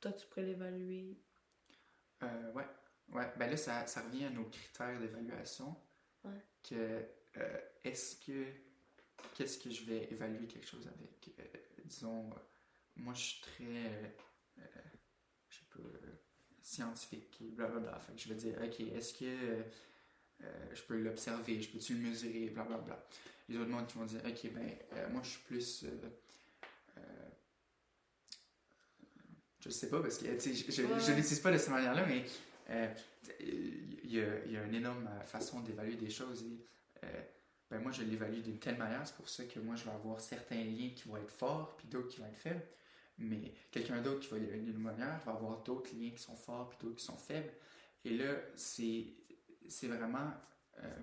Toi, 0.00 0.12
tu 0.12 0.26
pourrais 0.26 0.42
l'évaluer. 0.42 1.16
Euh, 2.22 2.52
ouais. 2.52 2.66
Ouais. 3.12 3.30
Ben 3.36 3.50
là, 3.50 3.56
ça, 3.56 3.86
ça 3.86 4.02
revient 4.02 4.24
à 4.24 4.30
nos 4.30 4.44
critères 4.44 4.98
d'évaluation. 4.98 5.76
Ouais. 6.24 6.30
Que 6.62 7.04
euh, 7.38 7.60
est-ce 7.84 8.16
que 8.16 8.46
qu'est-ce 9.34 9.58
que 9.58 9.70
je 9.70 9.84
vais 9.84 10.08
évaluer 10.10 10.46
quelque 10.46 10.66
chose 10.66 10.86
avec 10.86 11.30
euh, 11.38 11.58
disons 11.84 12.30
euh, 12.30 12.34
moi 12.96 13.14
je 13.14 13.20
suis 13.20 13.40
très 13.40 14.14
je 15.48 15.56
sais 15.56 15.64
pas 15.70 15.88
scientifique 16.60 17.40
et 17.40 17.50
blablabla 17.50 17.98
fait 18.00 18.12
que 18.12 18.20
je 18.20 18.28
vais 18.28 18.34
dire 18.34 18.56
ok 18.62 18.80
est-ce 18.80 19.14
que 19.14 19.64
je 20.72 20.82
peux 20.82 20.98
l'observer 21.00 21.60
je 21.60 21.70
peux-tu 21.70 21.94
le 21.94 22.08
mesurer 22.08 22.50
blablabla 22.50 23.06
les 23.48 23.56
autres 23.56 23.70
mondes 23.70 23.86
qui 23.86 23.98
vont 23.98 24.04
dire 24.04 24.20
ok 24.26 24.52
ben 24.52 24.76
moi 25.10 25.22
je 25.22 25.30
suis 25.30 25.42
plus 25.42 25.86
je 29.64 29.70
sais 29.70 29.88
pas 29.88 30.00
parce 30.00 30.18
que 30.18 30.26
je, 30.26 30.70
je, 30.70 31.42
pas 31.42 31.52
de 31.52 31.58
cette 31.58 31.68
manière-là, 31.70 32.04
mais 32.06 32.24
il 33.40 34.10
y, 34.10 34.20
a, 34.20 34.64
une 34.64 34.74
énorme 34.74 35.08
façon 35.24 35.60
d'évaluer 35.60 35.96
des 35.96 36.10
choses 36.10 36.44
euh, 37.04 37.22
ben 37.72 37.80
moi, 37.80 37.90
je 37.90 38.02
l'évalue 38.02 38.40
d'une 38.40 38.58
telle 38.58 38.76
manière. 38.76 39.06
C'est 39.06 39.16
pour 39.16 39.30
ça 39.30 39.44
que 39.44 39.58
moi, 39.58 39.76
je 39.76 39.84
vais 39.84 39.92
avoir 39.92 40.20
certains 40.20 40.62
liens 40.62 40.90
qui 40.94 41.08
vont 41.08 41.16
être 41.16 41.30
forts, 41.30 41.74
puis 41.78 41.88
d'autres 41.88 42.08
qui 42.08 42.20
vont 42.20 42.26
être 42.26 42.36
faibles. 42.36 42.66
Mais 43.16 43.54
quelqu'un 43.70 44.02
d'autre 44.02 44.20
qui 44.20 44.28
va 44.28 44.38
l'évaluer 44.38 44.72
d'une 44.72 44.82
manière 44.82 45.18
va 45.24 45.32
avoir 45.32 45.62
d'autres 45.62 45.90
liens 45.94 46.10
qui 46.10 46.22
sont 46.22 46.36
forts, 46.36 46.68
puis 46.68 46.78
d'autres 46.82 46.96
qui 46.96 47.04
sont 47.04 47.16
faibles. 47.16 47.50
Et 48.04 48.10
là, 48.10 48.34
c'est, 48.56 49.14
vraiment, 49.84 50.32
euh, 50.82 51.00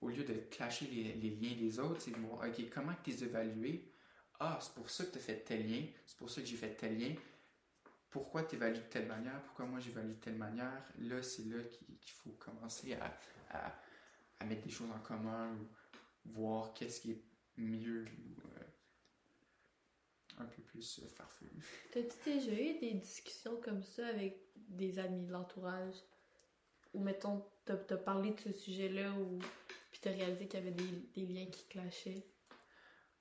au 0.00 0.08
lieu 0.08 0.24
de 0.24 0.32
clasher 0.50 0.86
les, 0.86 1.12
liens 1.12 1.54
des 1.54 1.78
autres, 1.78 2.00
c'est 2.00 2.12
de 2.12 2.16
voir, 2.16 2.48
OK, 2.48 2.70
comment 2.72 2.94
tu 3.04 3.10
les 3.10 3.24
évaluer? 3.24 3.92
Ah, 4.38 4.58
c'est 4.62 4.72
pour 4.72 4.88
ça 4.88 5.04
que 5.04 5.10
tu 5.10 5.18
as 5.18 5.20
fait 5.20 5.44
tel 5.44 5.70
lien, 5.70 5.84
c'est 6.06 6.16
pour 6.16 6.30
ça 6.30 6.40
que 6.40 6.46
j'ai 6.46 6.56
fait 6.56 6.74
tel 6.76 6.98
lien. 6.98 7.14
Pourquoi 8.10 8.42
tu 8.42 8.56
évalues 8.56 8.78
de 8.78 8.84
telle 8.84 9.06
manière? 9.06 9.40
Pourquoi 9.44 9.66
moi 9.66 9.80
j'évalue 9.80 10.10
de 10.10 10.20
telle 10.20 10.36
manière? 10.36 10.82
Là, 10.98 11.22
c'est 11.22 11.44
là 11.44 11.62
qu'il, 11.62 12.12
faut 12.12 12.30
commencer 12.30 12.94
à, 12.94 13.16
à 13.50 13.72
à 14.40 14.44
mettre 14.46 14.62
des 14.62 14.70
choses 14.70 14.90
en 14.90 14.98
commun 14.98 15.52
ou 15.52 16.30
voir 16.30 16.72
qu'est-ce 16.74 17.02
qui 17.02 17.12
est 17.12 17.22
mieux 17.56 18.04
ou 18.04 18.40
euh, 18.56 18.62
un 20.38 20.46
peu 20.46 20.62
plus 20.62 21.00
euh, 21.00 21.08
farfelu. 21.08 21.50
T'as-tu 21.92 22.16
déjà 22.24 22.52
eu 22.52 22.78
des 22.78 22.94
discussions 22.94 23.60
comme 23.60 23.82
ça 23.82 24.06
avec 24.06 24.40
des 24.56 24.98
amis 24.98 25.26
de 25.26 25.32
l'entourage? 25.32 25.94
Ou 26.94 27.00
mettons, 27.00 27.44
t'as 27.64 27.74
as 27.74 27.96
parlé 27.98 28.32
de 28.32 28.40
ce 28.40 28.52
sujet-là 28.52 29.12
ou 29.12 29.38
puis 29.90 30.00
t'as 30.00 30.10
réalisé 30.10 30.48
qu'il 30.48 30.58
y 30.58 30.62
avait 30.62 30.72
des, 30.72 30.90
des, 31.14 31.26
liens 31.26 31.46
qui 31.46 31.64
clashaient? 31.68 32.26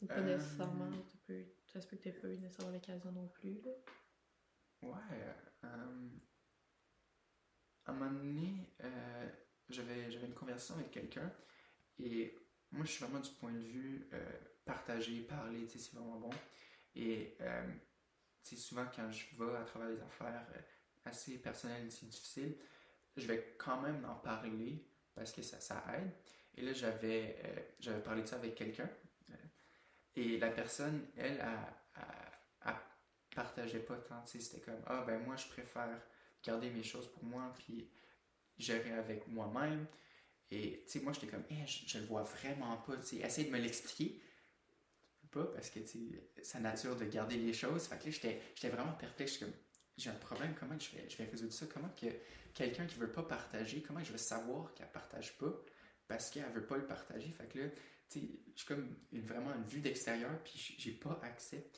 Ou 0.02 0.08
pas 0.08 0.15
euh, 0.15 0.38
nécessairement? 0.38 0.89
Que 1.28 1.95
t'aies 1.95 2.12
pas 2.12 2.28
nécessairement 2.28 2.73
l'occasion 2.73 3.12
non 3.12 3.28
plus, 3.28 3.62
là? 3.62 3.71
Ouais. 4.82 4.92
à 5.63 5.68
un 7.92 7.94
moment 7.94 8.12
donné, 8.12 8.70
j'avais, 9.70 10.12
j'avais 10.12 10.28
une 10.28 10.34
conversation 10.34 10.76
avec 10.76 10.92
quelqu'un 10.92 11.32
et 11.98 12.36
moi 12.72 12.86
je 12.86 12.92
suis 12.92 13.04
vraiment 13.04 13.20
du 13.20 13.30
point 13.32 13.52
de 13.52 13.60
vue 13.60 14.08
euh, 14.13 14.32
partager, 14.65 15.22
parler, 15.22 15.68
c'est 15.68 15.94
vraiment 15.94 16.20
bon. 16.20 16.30
Et 16.96 17.36
euh, 17.42 17.68
souvent 18.44 18.86
quand 18.96 19.12
je 19.12 19.26
vais 19.38 19.56
à 19.58 19.63
travers 19.63 19.89
les 19.89 20.02
affaires, 20.02 20.46
euh, 20.56 20.60
assez 21.06 21.38
personnelles 21.39 21.86
et 21.86 22.06
difficiles, 22.06 22.58
je 23.15 23.28
vais 23.28 23.56
quand 23.58 23.82
même 23.82 24.06
en 24.06 24.15
parler 24.15 24.86
parce 25.15 25.32
que 25.32 25.42
ça, 25.42 25.60
ça 25.60 25.84
aide. 25.96 26.12
Et 26.56 26.62
là, 26.62 26.74
j'avais 26.74 27.38
euh, 27.44 27.60
j'avais 27.80 28.02
parlé 28.02 28.22
de 28.22 28.28
ça 28.28 28.38
avec 28.38 28.56
quelqu'un. 28.56 28.89
Euh, 29.32 29.36
et 30.15 30.38
la 30.38 30.50
personne, 30.50 31.08
elle, 31.15 31.39
a, 31.42 31.79
partageait 33.60 33.84
pas 33.84 33.98
tant. 33.98 34.26
C'était 34.26 34.62
comme, 34.62 34.82
ah 34.86 35.04
ben 35.06 35.19
moi, 35.24 35.36
je 35.36 35.48
préfère 35.48 36.02
garder 36.43 36.69
mes 36.69 36.84
choses 36.84 37.08
pour 37.12 37.24
moi, 37.24 37.54
puis 37.58 37.89
gérer 38.58 38.91
avec 38.93 39.28
moi-même. 39.28 39.86
Et 40.52 40.84
tu 40.86 40.91
sais, 40.91 41.00
moi, 41.02 41.13
j'étais 41.13 41.28
comme, 41.28 41.43
eh, 41.50 41.67
je, 41.67 42.00
le 42.00 42.06
vois 42.06 42.24
vraiment 42.24 42.78
pas. 42.78 42.98
Tu 42.98 43.06
sais, 43.06 43.15
essaye 43.17 43.45
de 43.45 43.52
me 43.52 43.60
l'expliquer. 43.60 44.22
Pas 45.32 45.45
parce 45.45 45.69
que 45.69 45.80
tu 45.80 46.19
sa 46.41 46.60
nature 46.60 46.95
de 46.95 47.06
garder 47.06 47.38
les 47.38 47.54
choses. 47.54 47.86
Fait 47.86 48.00
que 48.00 48.06
là, 48.06 48.12
j'étais 48.12 48.69
vraiment 48.69 48.93
perplexe. 48.93 49.38
comme, 49.38 49.54
j'ai 49.95 50.10
un 50.10 50.15
problème, 50.15 50.56
comment 50.60 50.80
je 50.80 50.95
vais, 50.95 51.08
je 51.08 51.17
vais 51.17 51.26
résoudre 51.26 51.54
ça? 51.54 51.67
Comment 51.72 51.89
que 51.89 52.08
quelqu'un 52.54 52.88
qui 52.88 52.98
veut 52.98 53.12
pas 53.12 53.22
partager, 53.22 53.84
comment 53.84 54.04
je 54.04 54.12
vais 54.12 54.17
savoir 54.17 54.74
qu'elle 54.74 54.91
partage 54.91 55.38
pas? 55.38 55.54
Parce 56.08 56.32
qu'elle 56.32 56.50
veut 56.52 56.65
pas 56.65 56.78
le 56.78 56.88
partager? 56.88 57.32
Fait 57.32 57.48
que 57.48 57.60
là, 57.60 57.65
tu 58.10 58.22
sais, 58.56 58.65
comme 58.65 58.95
vraiment 59.12 59.54
une 59.54 59.65
vue 59.65 59.82
d'extérieur, 59.82 60.41
puis 60.43 60.76
j'ai 60.80 60.93
pas 60.93 61.19
accès. 61.22 61.69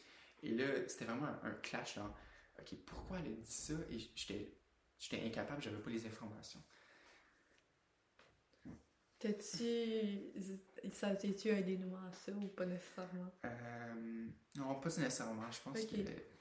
Et 0.44 0.54
là, 0.54 0.88
c'était 0.88 1.06
vraiment 1.06 1.28
un, 1.44 1.54
clash 1.56 1.96
dans, 1.96 2.14
OK, 2.60 2.76
pourquoi 2.86 3.20
elle 3.20 3.28
a 3.28 3.36
dit 3.36 3.52
ça? 3.52 3.74
Et 3.90 4.00
j'étais 4.00 5.26
incapable, 5.26 5.62
j'avais 5.62 5.82
pas 5.82 5.90
les 5.90 6.06
informations. 6.06 6.64
T'as-tu. 9.20 10.32
Ça 10.94 11.16
tu 11.16 11.52
un 11.52 11.62
dénouement 11.62 12.08
à 12.08 12.12
ça 12.12 12.32
ou 12.32 12.48
pas 12.48 12.66
nécessairement? 12.66 13.32
Euh, 13.46 14.28
non, 14.56 14.80
pas 14.82 14.90
nécessairement. 14.90 15.52
Je 15.52 15.62
pense 15.62 15.86
que 15.86 15.96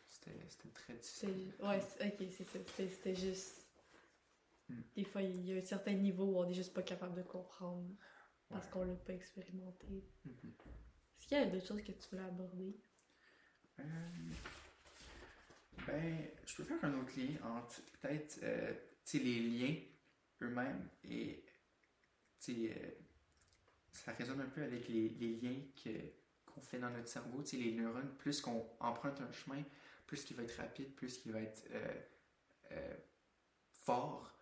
c'était 0.08 0.68
très 0.72 0.94
difficile. 0.94 1.52
Ouais, 1.60 1.78
ok, 1.78 2.26
c'est 2.30 2.44
ça. 2.44 2.58
C'était 2.74 3.14
juste. 3.14 3.66
Hmm. 4.70 4.80
Des 4.96 5.04
fois, 5.04 5.20
il 5.20 5.44
y 5.44 5.52
a 5.52 5.60
un 5.60 5.64
certain 5.64 5.92
niveau 5.92 6.24
où 6.24 6.38
on 6.38 6.48
est 6.48 6.54
juste 6.54 6.72
pas 6.72 6.82
capable 6.82 7.14
de 7.16 7.22
comprendre 7.22 7.86
parce 8.50 8.66
qu'on 8.68 8.84
l'a 8.84 8.94
pas 8.94 9.12
expérimenté. 9.12 9.86
Mm-hmm. 10.26 10.52
Est-ce 11.18 11.26
qu'il 11.26 11.38
y 11.38 11.40
a 11.40 11.46
d'autres 11.46 11.66
choses 11.66 11.82
que 11.82 11.92
tu 11.92 12.08
voulais 12.10 12.24
aborder? 12.24 12.76
Euh, 13.80 14.34
ben, 15.86 16.28
je 16.46 16.56
peux 16.56 16.64
faire 16.64 16.84
un 16.84 16.94
autre 17.00 17.12
lien 17.16 17.34
entre 17.44 17.82
peut-être 18.00 18.40
euh, 18.42 18.72
les 19.14 19.40
liens 19.40 19.74
eux-mêmes 20.42 20.88
et 21.04 21.42
euh, 22.48 22.74
ça 23.92 24.12
résonne 24.12 24.40
un 24.40 24.48
peu 24.48 24.62
avec 24.62 24.88
les, 24.88 25.08
les 25.08 25.36
liens 25.36 25.60
qu'on 26.46 26.60
fait 26.60 26.78
dans 26.78 26.90
notre 26.90 27.08
cerveau. 27.08 27.42
les 27.52 27.72
neurones, 27.72 28.14
plus 28.18 28.40
qu'on 28.40 28.66
emprunte 28.80 29.20
un 29.20 29.32
chemin, 29.32 29.62
plus 30.06 30.24
qu'il 30.24 30.36
va 30.36 30.44
être 30.44 30.56
rapide, 30.56 30.94
plus 30.94 31.18
qu'il 31.18 31.32
va 31.32 31.40
être 31.40 31.64
fort. 33.72 34.32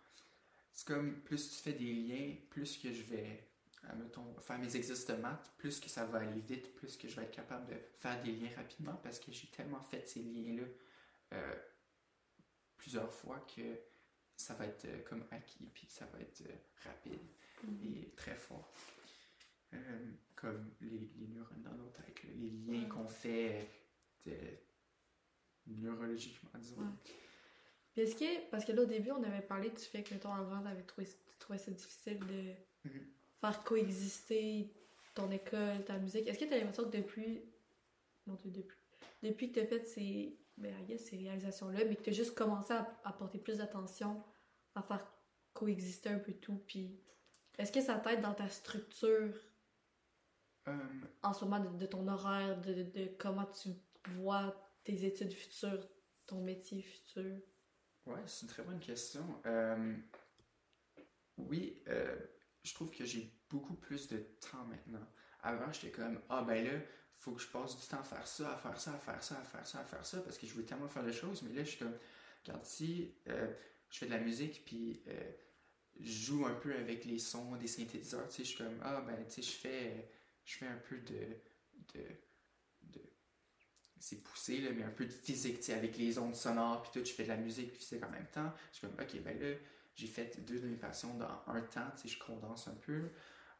C'est 0.71 0.87
comme 0.87 1.19
plus 1.21 1.49
tu 1.49 1.61
fais 1.61 1.73
des 1.73 1.93
liens, 1.93 2.35
plus 2.49 2.77
que 2.77 2.93
je 2.93 3.03
vais 3.03 3.48
mettons, 3.97 4.33
faire 4.41 4.59
mes 4.59 4.75
exercices 4.75 5.07
de 5.07 5.15
maths, 5.15 5.51
plus 5.57 5.79
que 5.79 5.89
ça 5.89 6.05
va 6.05 6.19
aller 6.19 6.41
vite, 6.41 6.73
plus 6.75 6.97
que 6.97 7.07
je 7.07 7.15
vais 7.15 7.23
être 7.23 7.35
capable 7.35 7.67
de 7.67 7.75
faire 7.99 8.21
des 8.23 8.31
liens 8.31 8.49
rapidement 8.55 8.99
parce 9.03 9.19
que 9.19 9.31
j'ai 9.31 9.47
tellement 9.47 9.81
fait 9.81 10.07
ces 10.07 10.21
liens-là 10.21 10.63
euh, 11.33 11.55
plusieurs 12.77 13.11
fois 13.11 13.45
que 13.55 13.61
ça 14.35 14.53
va 14.53 14.65
être 14.65 14.85
euh, 14.85 15.01
comme 15.03 15.25
acquis, 15.31 15.69
puis 15.73 15.87
ça 15.87 16.05
va 16.07 16.19
être 16.19 16.41
euh, 16.41 16.55
rapide 16.85 17.19
mm-hmm. 17.65 18.03
et 18.03 18.09
très 18.15 18.35
fort. 18.35 18.71
comme 20.35 20.71
les, 20.81 21.11
les, 21.17 21.27
neurones 21.27 21.61
dans 21.61 21.75
nos 21.75 21.89
têtes, 21.89 22.23
les 22.35 22.49
liens 22.49 22.87
qu'on 22.87 23.07
fait 23.07 23.69
neurologiquement, 25.67 26.49
disons. 26.55 26.81
Est-ce 27.95 28.15
que, 28.15 28.49
parce 28.49 28.63
que 28.63 28.71
là 28.71 28.83
au 28.83 28.85
début 28.85 29.11
on 29.11 29.23
avait 29.23 29.41
parlé 29.41 29.69
du 29.69 29.77
fait 29.77 30.03
que, 30.03 30.13
mettons, 30.13 30.33
avant, 30.33 30.63
tu 30.63 31.05
trouvé 31.37 31.57
ça 31.57 31.71
difficile 31.71 32.19
de. 32.19 32.53
Mm-hmm 32.87 33.18
faire 33.39 33.63
coexister 33.63 34.73
ton 35.13 35.29
école, 35.31 35.83
ta 35.85 35.97
musique. 35.97 36.27
Est-ce 36.27 36.39
que 36.39 36.45
tu 36.45 36.53
as 36.53 36.57
l'impression 36.57 36.89
que 36.89 36.97
depuis. 36.97 37.43
Mon 38.25 38.35
Dieu, 38.35 38.51
depuis. 38.51 38.77
Depuis 39.21 39.51
que 39.51 39.59
tu 39.59 39.65
as 39.65 39.67
fait 39.67 39.83
ces, 39.83 40.39
ben, 40.57 40.73
ces 40.97 41.17
réalisations-là, 41.17 41.85
mais 41.85 41.95
que 41.95 42.03
tu 42.03 42.09
as 42.09 42.13
juste 42.13 42.35
commencé 42.35 42.73
à, 42.73 43.13
porter 43.13 43.37
plus 43.37 43.57
d'attention, 43.57 44.23
à 44.75 44.81
faire 44.81 45.05
coexister 45.53 46.09
un 46.09 46.19
peu 46.19 46.33
tout, 46.33 46.61
puis. 46.67 46.99
Est-ce 47.57 47.73
que 47.73 47.81
ça 47.81 47.95
t'aide 47.95 48.21
dans 48.21 48.33
ta 48.33 48.47
structure 48.47 49.33
euh, 50.69 50.77
en 51.23 51.33
ce 51.33 51.43
moment 51.43 51.59
de, 51.59 51.85
ton 51.85 52.07
horaire, 52.07 52.61
de, 52.61 52.83
de, 52.83 53.09
comment 53.17 53.45
tu 53.47 53.69
vois 54.15 54.55
tes 54.85 55.03
études 55.03 55.33
futures, 55.33 55.85
ton 56.25 56.41
métier 56.41 56.81
futur? 56.81 57.37
Ouais, 58.05 58.21
c'est 58.25 58.43
une 58.43 58.47
très 58.47 58.63
bonne 58.63 58.79
question. 58.79 59.41
Euh, 59.45 59.95
oui, 61.37 61.81
euh, 61.87 62.17
je 62.63 62.73
trouve 62.73 62.91
que 62.91 63.05
j'ai 63.05 63.31
beaucoup 63.49 63.75
plus 63.75 64.07
de 64.07 64.17
temps 64.17 64.65
maintenant. 64.65 65.05
Avant, 65.41 65.71
j'étais 65.71 65.91
comme, 65.91 66.19
ah 66.29 66.43
ben 66.43 66.65
là, 66.65 66.79
faut 67.15 67.31
que 67.33 67.41
je 67.41 67.47
passe 67.47 67.79
du 67.79 67.87
temps 67.87 67.99
à 67.99 68.03
faire 68.03 68.27
ça, 68.27 68.53
à 68.53 68.57
faire 68.57 68.79
ça, 68.79 68.93
à 68.93 68.99
faire 68.99 69.23
ça, 69.23 69.39
à 69.39 69.43
faire 69.43 69.67
ça, 69.67 69.79
à 69.79 69.83
faire 69.83 70.05
ça, 70.05 70.21
parce 70.21 70.37
que 70.37 70.47
je 70.47 70.53
veux 70.53 70.65
tellement 70.65 70.87
faire 70.87 71.03
des 71.03 71.13
choses. 71.13 71.41
Mais 71.43 71.53
là, 71.53 71.63
je 71.63 71.69
suis 71.69 71.79
comme, 71.79 71.97
regarde, 72.45 72.65
si 72.65 73.13
euh, 73.27 73.51
je 73.89 73.97
fais 73.97 74.05
de 74.05 74.11
la 74.11 74.19
musique, 74.19 74.63
puis 74.65 75.01
euh, 75.07 75.31
je 75.99 76.25
joue 76.25 76.45
un 76.45 76.55
peu 76.55 76.73
avec 76.75 77.05
les 77.05 77.19
sons 77.19 77.55
des 77.55 77.67
synthétiseurs, 77.67 78.27
tu 78.29 78.35
sais, 78.35 78.43
je 78.43 78.49
suis 78.49 78.57
comme, 78.57 78.79
ah 78.83 79.01
ben, 79.01 79.17
tu 79.25 79.35
sais, 79.35 79.41
je 79.41 79.57
fais, 79.57 80.09
je 80.45 80.57
fais 80.57 80.67
un 80.67 80.77
peu 80.77 80.97
de. 80.97 81.37
de, 81.93 82.05
de 82.83 83.01
c'est 83.99 84.23
poussé, 84.23 84.61
là, 84.61 84.71
mais 84.71 84.83
un 84.83 84.91
peu 84.91 85.05
de 85.05 85.11
physique, 85.11 85.57
tu 85.57 85.65
sais, 85.65 85.73
avec 85.73 85.97
les 85.97 86.17
ondes 86.19 86.35
sonores, 86.35 86.83
puis 86.83 86.91
tout, 86.93 87.05
je 87.05 87.13
fais 87.13 87.23
de 87.23 87.29
la 87.29 87.37
musique, 87.37 87.73
physique 87.73 88.03
en 88.03 88.09
même 88.09 88.27
temps. 88.27 88.53
Je 88.71 88.77
suis 88.77 88.87
comme, 88.87 88.97
ok, 88.97 89.21
ben 89.23 89.37
là, 89.39 89.57
j'ai 89.99 90.07
fait 90.07 90.39
deux 90.45 90.59
de 90.59 90.67
mes 90.67 90.77
passions 90.77 91.13
dans 91.17 91.43
un 91.47 91.61
temps, 91.61 91.91
sais, 91.97 92.07
je 92.07 92.17
condense 92.17 92.69
un 92.69 92.75
peu. 92.75 93.09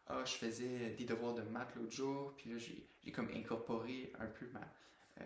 Ah, 0.08 0.24
je 0.26 0.34
faisais 0.34 0.92
des 0.92 1.04
devoirs 1.04 1.36
de 1.36 1.42
maths 1.42 1.76
l'autre 1.76 1.92
jour, 1.92 2.34
puis 2.38 2.50
là, 2.50 2.58
j'ai 2.58 3.12
comme 3.12 3.30
incorporé 3.30 4.14
un 4.18 4.28
peu 4.28 4.48
ma. 4.48 4.62
Euh, 5.20 5.24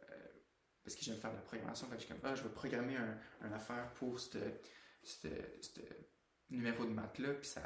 euh, 0.00 0.28
parce 0.82 0.96
que 0.96 1.02
j'aime 1.04 1.16
faire 1.16 1.30
de 1.30 1.36
la 1.36 1.42
programmation, 1.42 1.88
je 1.98 2.06
comme, 2.06 2.18
ah, 2.24 2.34
je 2.34 2.42
vais 2.42 2.48
programmer 2.48 2.96
un, 2.96 3.16
un 3.42 3.52
affaire 3.52 3.92
pour 3.94 4.18
ce 4.18 4.38
numéro 6.50 6.84
de 6.84 6.90
maths-là, 6.90 7.34
puis 7.34 7.48
ça. 7.48 7.62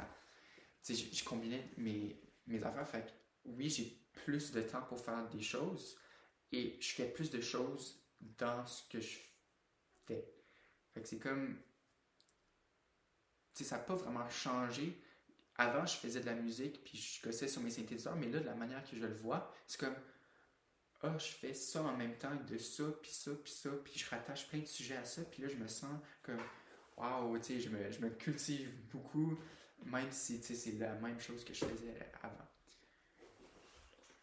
Tu 0.83 0.93
je 0.95 1.23
combinais 1.23 1.71
mes, 1.77 2.21
mes 2.45 2.63
affaires, 2.63 2.87
fait 2.87 3.05
que 3.05 3.11
oui, 3.45 3.69
j'ai 3.69 3.99
plus 4.13 4.51
de 4.51 4.61
temps 4.61 4.83
pour 4.83 4.99
faire 4.99 5.27
des 5.29 5.41
choses, 5.41 5.97
et 6.51 6.77
je 6.79 6.93
fais 6.93 7.09
plus 7.09 7.31
de 7.31 7.41
choses 7.41 8.05
dans 8.19 8.65
ce 8.65 8.87
que 8.89 8.99
je 8.99 9.17
fais. 10.05 10.31
Fait 10.93 11.01
que 11.01 11.07
c'est 11.07 11.19
comme 11.19 11.59
ça 13.53 13.77
n'a 13.77 13.83
pas 13.83 13.95
vraiment 13.95 14.27
changé. 14.29 14.99
Avant, 15.57 15.85
je 15.85 15.95
faisais 15.97 16.21
de 16.21 16.25
la 16.25 16.33
musique, 16.33 16.83
puis 16.83 16.97
je 16.97 17.21
gossais 17.23 17.47
sur 17.47 17.61
mes 17.61 17.69
synthétiseurs, 17.69 18.15
mais 18.15 18.27
là, 18.27 18.39
de 18.39 18.45
la 18.45 18.55
manière 18.55 18.83
que 18.83 18.95
je 18.95 19.01
le 19.01 19.13
vois, 19.13 19.53
c'est 19.67 19.79
comme, 19.79 19.95
ah, 21.03 21.17
je 21.17 21.27
fais 21.27 21.53
ça 21.53 21.83
en 21.83 21.95
même 21.95 22.15
temps 22.17 22.35
de 22.47 22.57
ça, 22.57 22.83
puis 23.01 23.11
ça, 23.11 23.31
puis 23.43 23.51
ça, 23.51 23.69
puis 23.83 23.99
je 23.99 24.09
rattache 24.09 24.47
plein 24.47 24.59
de 24.59 24.65
sujets 24.65 24.97
à 24.97 25.05
ça, 25.05 25.23
puis 25.23 25.43
là, 25.43 25.49
je 25.49 25.55
me 25.55 25.67
sens 25.67 25.99
comme, 26.23 26.41
waouh, 26.97 27.37
tu 27.39 27.45
sais, 27.45 27.59
je 27.59 27.69
me, 27.69 27.91
je 27.91 27.99
me 27.99 28.09
cultive 28.09 28.71
beaucoup, 28.91 29.37
même 29.85 30.11
si, 30.11 30.39
tu 30.39 30.47
sais, 30.47 30.55
c'est 30.55 30.77
la 30.77 30.93
même 30.95 31.19
chose 31.19 31.43
que 31.43 31.53
je 31.53 31.65
faisais 31.65 32.11
avant. 32.21 32.47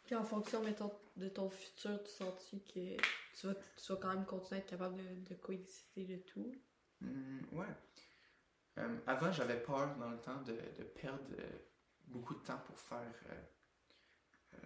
Puis 0.05 0.15
en 0.15 0.25
fonction, 0.25 0.63
mettons, 0.63 0.93
de 1.17 1.29
ton 1.29 1.51
futur, 1.51 2.03
tu 2.03 2.11
sens-tu 2.11 2.61
que 2.61 2.97
tu 3.39 3.47
vas, 3.47 3.55
tu 3.55 3.93
vas 3.93 3.99
quand 4.01 4.15
même 4.15 4.25
continuer 4.25 4.61
à 4.61 4.63
être 4.63 4.71
capable 4.71 4.97
de, 4.97 5.29
de 5.29 5.35
coexister 5.35 6.05
le 6.07 6.21
tout? 6.23 6.55
Mmh, 7.01 7.41
ouais. 7.53 7.67
Euh, 8.79 8.99
avant, 9.07 9.33
j'avais 9.33 9.61
peur 9.61 9.97
dans 9.97 10.11
le 10.11 10.21
temps 10.21 10.41
de, 10.43 10.55
perdre 10.95 11.25
euh, 11.39 11.59
beaucoup 12.07 12.35
de 12.35 12.41
temps 12.41 12.59
pour 12.67 12.79
faire 12.79 13.15
euh, 14.55 14.59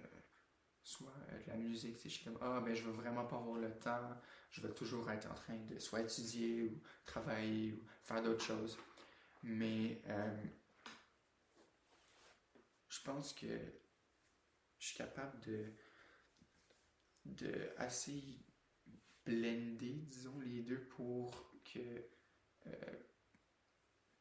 soit 0.82 1.14
de 1.44 1.50
la 1.50 1.56
musique. 1.56 1.98
Je 2.02 2.08
suis 2.08 2.24
comme, 2.24 2.38
ah, 2.42 2.60
mais 2.62 2.74
je 2.74 2.84
veux 2.84 2.92
vraiment 2.92 3.24
pas 3.24 3.36
avoir 3.36 3.58
le 3.58 3.72
temps. 3.78 4.20
Je 4.50 4.60
veux 4.60 4.72
toujours 4.74 5.10
être 5.10 5.30
en 5.30 5.34
train 5.34 5.56
de 5.56 5.78
soit 5.78 6.00
étudier 6.00 6.64
ou 6.64 6.82
travailler 7.06 7.72
ou 7.72 7.82
faire 8.02 8.22
d'autres 8.22 8.44
choses. 8.44 8.78
Mais 9.42 10.02
je 12.88 13.00
pense 13.02 13.32
que 13.32 13.46
je 14.78 14.86
suis 14.86 14.98
capable 14.98 15.40
de, 15.40 15.72
de 17.24 17.70
assez 17.78 18.44
blender, 19.24 20.04
disons, 20.06 20.38
les 20.40 20.62
deux 20.62 20.84
pour 20.88 21.50
que 21.64 22.04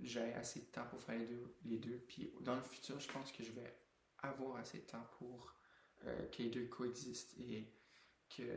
j'ai 0.02 0.34
assez 0.34 0.62
de 0.62 0.66
temps 0.66 0.86
pour 0.90 1.02
faire 1.02 1.18
les 1.18 1.26
deux, 1.26 1.56
les 1.66 1.78
deux. 1.78 1.98
Puis 2.08 2.32
dans 2.42 2.56
le 2.56 2.64
futur, 2.64 3.00
je 3.00 3.12
pense 3.12 3.32
que 3.32 3.44
je 3.44 3.52
vais 3.52 3.74
avoir 4.20 4.58
assez 4.58 4.80
de 4.80 4.86
temps 4.86 5.06
pour 5.18 5.56
euh, 6.06 6.28
que 6.28 6.44
les 6.44 6.50
deux 6.50 6.66
coexistent 6.66 7.36
et 7.40 7.68
qu'ils 8.30 8.48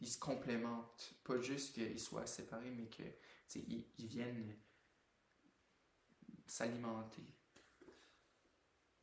ils 0.00 0.08
se 0.08 0.18
complémentent. 0.18 1.14
Pas 1.24 1.40
juste 1.40 1.74
qu'ils 1.74 2.00
soient 2.00 2.26
séparés, 2.26 2.70
mais 2.70 2.88
qu'ils 2.88 3.84
ils 3.98 4.06
viennent 4.06 4.54
s'alimenter. 6.46 7.22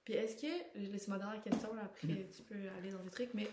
Puis 0.03 0.13
est-ce 0.13 0.35
que, 0.35 0.97
c'est 0.97 1.07
ma 1.07 1.17
dernière 1.17 1.41
question, 1.41 1.73
là, 1.73 1.83
après 1.85 2.07
mm. 2.07 2.29
tu 2.29 2.43
peux 2.43 2.69
aller 2.77 2.91
dans 2.91 3.01
les 3.01 3.09
trucs, 3.09 3.33
mais 3.33 3.47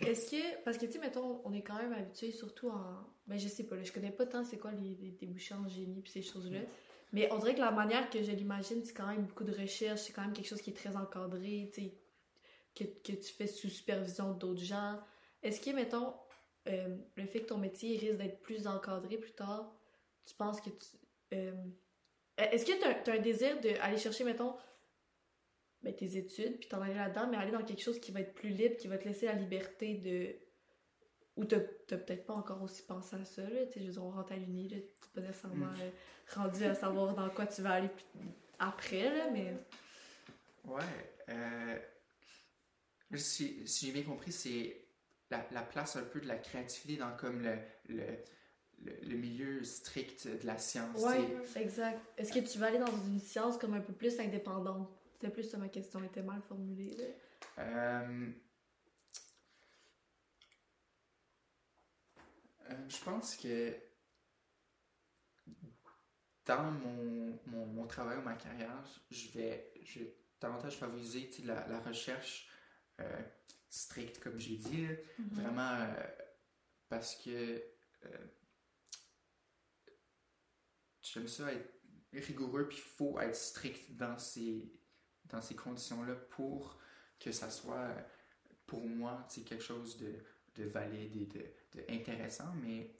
est-ce 0.00 0.30
que, 0.30 0.64
parce 0.64 0.78
que 0.78 0.86
tu 0.86 0.92
sais, 0.92 0.98
mettons, 0.98 1.40
on 1.44 1.52
est 1.52 1.62
quand 1.62 1.76
même 1.76 1.92
habitué, 1.92 2.32
surtout 2.32 2.70
en, 2.70 3.06
ben 3.26 3.38
je 3.38 3.46
sais 3.46 3.64
pas, 3.64 3.76
là, 3.76 3.84
je 3.84 3.92
connais 3.92 4.10
pas 4.10 4.26
tant 4.26 4.44
c'est 4.44 4.58
quoi 4.58 4.72
les, 4.72 4.96
les 4.96 5.12
débouchés 5.12 5.54
en 5.54 5.68
génie 5.68 6.02
puis 6.02 6.10
ces 6.10 6.22
choses-là, 6.22 6.60
mais 7.12 7.30
on 7.32 7.38
dirait 7.38 7.54
que 7.54 7.60
la 7.60 7.70
manière 7.70 8.08
que 8.10 8.22
je 8.22 8.30
l'imagine, 8.30 8.84
c'est 8.84 8.92
quand 8.92 9.06
même 9.06 9.24
beaucoup 9.24 9.44
de 9.44 9.52
recherche, 9.52 10.00
c'est 10.00 10.12
quand 10.12 10.22
même 10.22 10.32
quelque 10.32 10.48
chose 10.48 10.62
qui 10.62 10.70
est 10.70 10.74
très 10.74 10.96
encadré, 10.96 11.70
que, 12.74 12.84
que, 12.84 13.12
tu 13.12 13.32
fais 13.32 13.46
sous 13.46 13.68
supervision 13.68 14.32
d'autres 14.32 14.62
gens. 14.62 14.98
Est-ce 15.42 15.60
que, 15.60 15.74
mettons, 15.74 16.14
euh, 16.68 16.96
le 17.16 17.26
fait 17.26 17.40
que 17.40 17.46
ton 17.46 17.58
métier 17.58 17.98
risque 17.98 18.18
d'être 18.18 18.40
plus 18.40 18.66
encadré 18.66 19.16
plus 19.16 19.32
tard, 19.32 19.74
tu 20.24 20.34
penses 20.34 20.60
que 20.60 20.70
tu. 20.70 20.86
Euh, 21.34 21.52
est-ce 22.36 22.64
que 22.64 22.72
tu 23.02 23.10
as, 23.10 23.14
un 23.14 23.18
désir 23.18 23.60
d'aller 23.60 23.98
chercher, 23.98 24.24
mettons, 24.24 24.54
ben, 25.82 25.94
tes 25.94 26.16
études, 26.16 26.58
puis 26.58 26.68
t'en 26.68 26.80
aller 26.80 26.94
là-dedans, 26.94 27.28
mais 27.28 27.36
aller 27.36 27.52
dans 27.52 27.64
quelque 27.64 27.82
chose 27.82 27.98
qui 27.98 28.12
va 28.12 28.20
être 28.20 28.34
plus 28.34 28.50
libre, 28.50 28.76
qui 28.76 28.88
va 28.88 28.98
te 28.98 29.04
laisser 29.04 29.26
la 29.26 29.34
liberté 29.34 29.94
de. 29.94 30.36
Ou 31.40 31.44
t'as 31.46 31.58
peut-être 31.58 32.26
pas 32.26 32.34
encore 32.34 32.62
aussi 32.62 32.82
pensé 32.82 33.16
à 33.16 33.24
ça, 33.24 33.42
là. 33.42 33.64
Tu 33.66 33.72
sais, 33.72 33.80
je 33.80 33.86
veux 33.86 33.92
dire, 33.92 34.04
on 34.04 34.10
rentre 34.10 34.32
à 34.32 34.36
l'uni, 34.36 34.68
là, 34.68 34.76
t'es 34.76 35.08
pas 35.14 35.26
nécessairement 35.26 35.66
mm. 35.66 36.38
rendu 36.38 36.64
à 36.64 36.74
savoir 36.74 37.14
dans 37.14 37.30
quoi 37.30 37.46
tu 37.46 37.62
vas 37.62 37.72
aller 37.72 37.88
après, 38.58 39.04
là, 39.04 39.30
mais. 39.32 39.54
Ouais. 40.66 40.82
Euh, 41.30 41.78
si, 43.14 43.66
si 43.66 43.86
j'ai 43.86 43.92
bien 43.92 44.02
compris, 44.02 44.32
c'est 44.32 44.84
la, 45.30 45.44
la, 45.52 45.62
place 45.62 45.96
un 45.96 46.02
peu 46.02 46.20
de 46.20 46.28
la 46.28 46.36
créativité 46.36 47.00
dans 47.00 47.16
comme 47.16 47.42
le, 47.42 47.56
le, 47.88 48.04
le, 48.84 49.16
milieu 49.16 49.64
strict 49.64 50.28
de 50.28 50.46
la 50.46 50.58
science. 50.58 51.00
Oui, 51.02 51.24
exact. 51.56 52.00
Est-ce 52.18 52.32
que 52.32 52.40
tu 52.40 52.58
vas 52.58 52.66
aller 52.66 52.78
dans 52.78 52.94
une 53.06 53.18
science 53.18 53.56
comme 53.56 53.72
un 53.72 53.80
peu 53.80 53.94
plus 53.94 54.20
indépendante? 54.20 54.90
C'était 55.12 55.32
plus 55.32 55.44
ça 55.44 55.56
ma 55.56 55.68
question, 55.68 56.04
était 56.04 56.22
mal 56.22 56.42
formulée. 56.42 56.94
Euh, 57.58 57.62
euh, 57.62 58.28
je 62.90 63.04
pense 63.04 63.36
que 63.36 63.76
dans 66.44 66.70
mon, 66.72 67.38
mon, 67.46 67.66
mon, 67.66 67.86
travail 67.86 68.18
ou 68.18 68.22
ma 68.22 68.34
carrière, 68.34 68.82
je 69.10 69.28
vais, 69.30 69.72
je 69.84 70.00
vais 70.00 70.16
davantage 70.40 70.76
favoriser 70.76 71.30
la, 71.44 71.66
la 71.68 71.80
recherche 71.80 72.48
euh, 72.98 73.22
stricte, 73.68 74.20
comme 74.20 74.38
j'ai 74.38 74.56
dit. 74.56 74.86
Mm-hmm. 74.86 75.30
Vraiment, 75.32 75.74
euh, 75.74 76.04
parce 76.88 77.14
que 77.14 77.62
euh, 78.04 78.26
j'aime 81.00 81.28
ça 81.28 81.52
être 81.52 81.72
rigoureux, 82.12 82.68
puis 82.68 82.78
il 82.78 82.82
faut 82.82 83.20
être 83.20 83.36
strict 83.36 83.94
dans 83.94 84.18
ces, 84.18 84.72
dans 85.26 85.40
ces 85.40 85.54
conditions-là 85.54 86.16
pour 86.16 86.80
que 87.20 87.30
ça 87.30 87.50
soit, 87.50 87.94
pour 88.66 88.84
moi, 88.84 89.28
quelque 89.46 89.62
chose 89.62 89.96
de, 89.98 90.18
de 90.56 90.64
valide 90.64 91.16
et 91.16 91.26
de, 91.26 91.44
de 91.74 91.84
intéressant. 91.92 92.52
Mais 92.62 92.90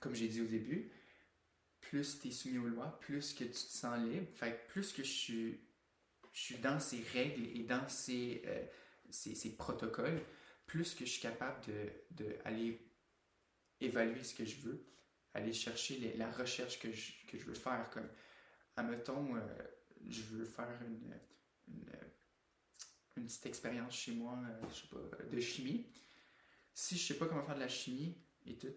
comme 0.00 0.14
j'ai 0.14 0.28
dit 0.28 0.40
au 0.40 0.46
début, 0.46 0.90
plus 1.80 2.20
tu 2.20 2.28
es 2.28 2.30
soumis 2.30 2.58
aux 2.58 2.68
lois, 2.68 2.98
plus 3.00 3.32
que 3.32 3.44
tu 3.44 3.50
te 3.50 3.56
sens 3.56 3.98
libre. 3.98 4.26
Fait 4.34 4.66
plus 4.68 4.92
que 4.92 5.02
je 5.02 5.10
suis, 5.10 5.60
je 6.32 6.40
suis 6.40 6.58
dans 6.58 6.80
ces 6.80 7.02
règles 7.12 7.46
et 7.54 7.62
dans 7.62 7.88
ces, 7.88 8.42
ces, 9.10 9.56
protocoles, 9.56 10.20
plus 10.66 10.94
que 10.94 11.04
je 11.04 11.10
suis 11.10 11.22
capable 11.22 11.64
de, 11.66 12.24
de, 12.24 12.36
aller 12.44 12.80
évaluer 13.80 14.22
ce 14.24 14.34
que 14.34 14.44
je 14.44 14.56
veux, 14.56 14.84
aller 15.34 15.52
chercher 15.52 16.14
la 16.16 16.30
recherche 16.30 16.78
que 16.78 16.90
je, 16.90 17.12
que 17.26 17.38
je, 17.38 17.44
veux 17.44 17.54
faire. 17.54 17.88
Comme, 17.90 18.08
admettons, 18.76 19.36
euh, 19.36 19.40
je 20.08 20.22
veux 20.22 20.44
faire 20.44 20.78
une, 20.82 21.14
une 23.26 23.32
petite 23.32 23.46
expérience 23.46 23.92
chez 23.92 24.12
moi, 24.12 24.38
euh, 24.48 24.68
je 24.70 24.82
sais 24.82 24.88
pas, 24.88 25.24
de 25.24 25.40
chimie. 25.40 25.84
Si 26.72 26.96
je 26.96 27.08
sais 27.08 27.18
pas 27.18 27.26
comment 27.26 27.42
faire 27.42 27.56
de 27.56 27.60
la 27.60 27.68
chimie 27.68 28.16
et 28.46 28.56
tout, 28.56 28.72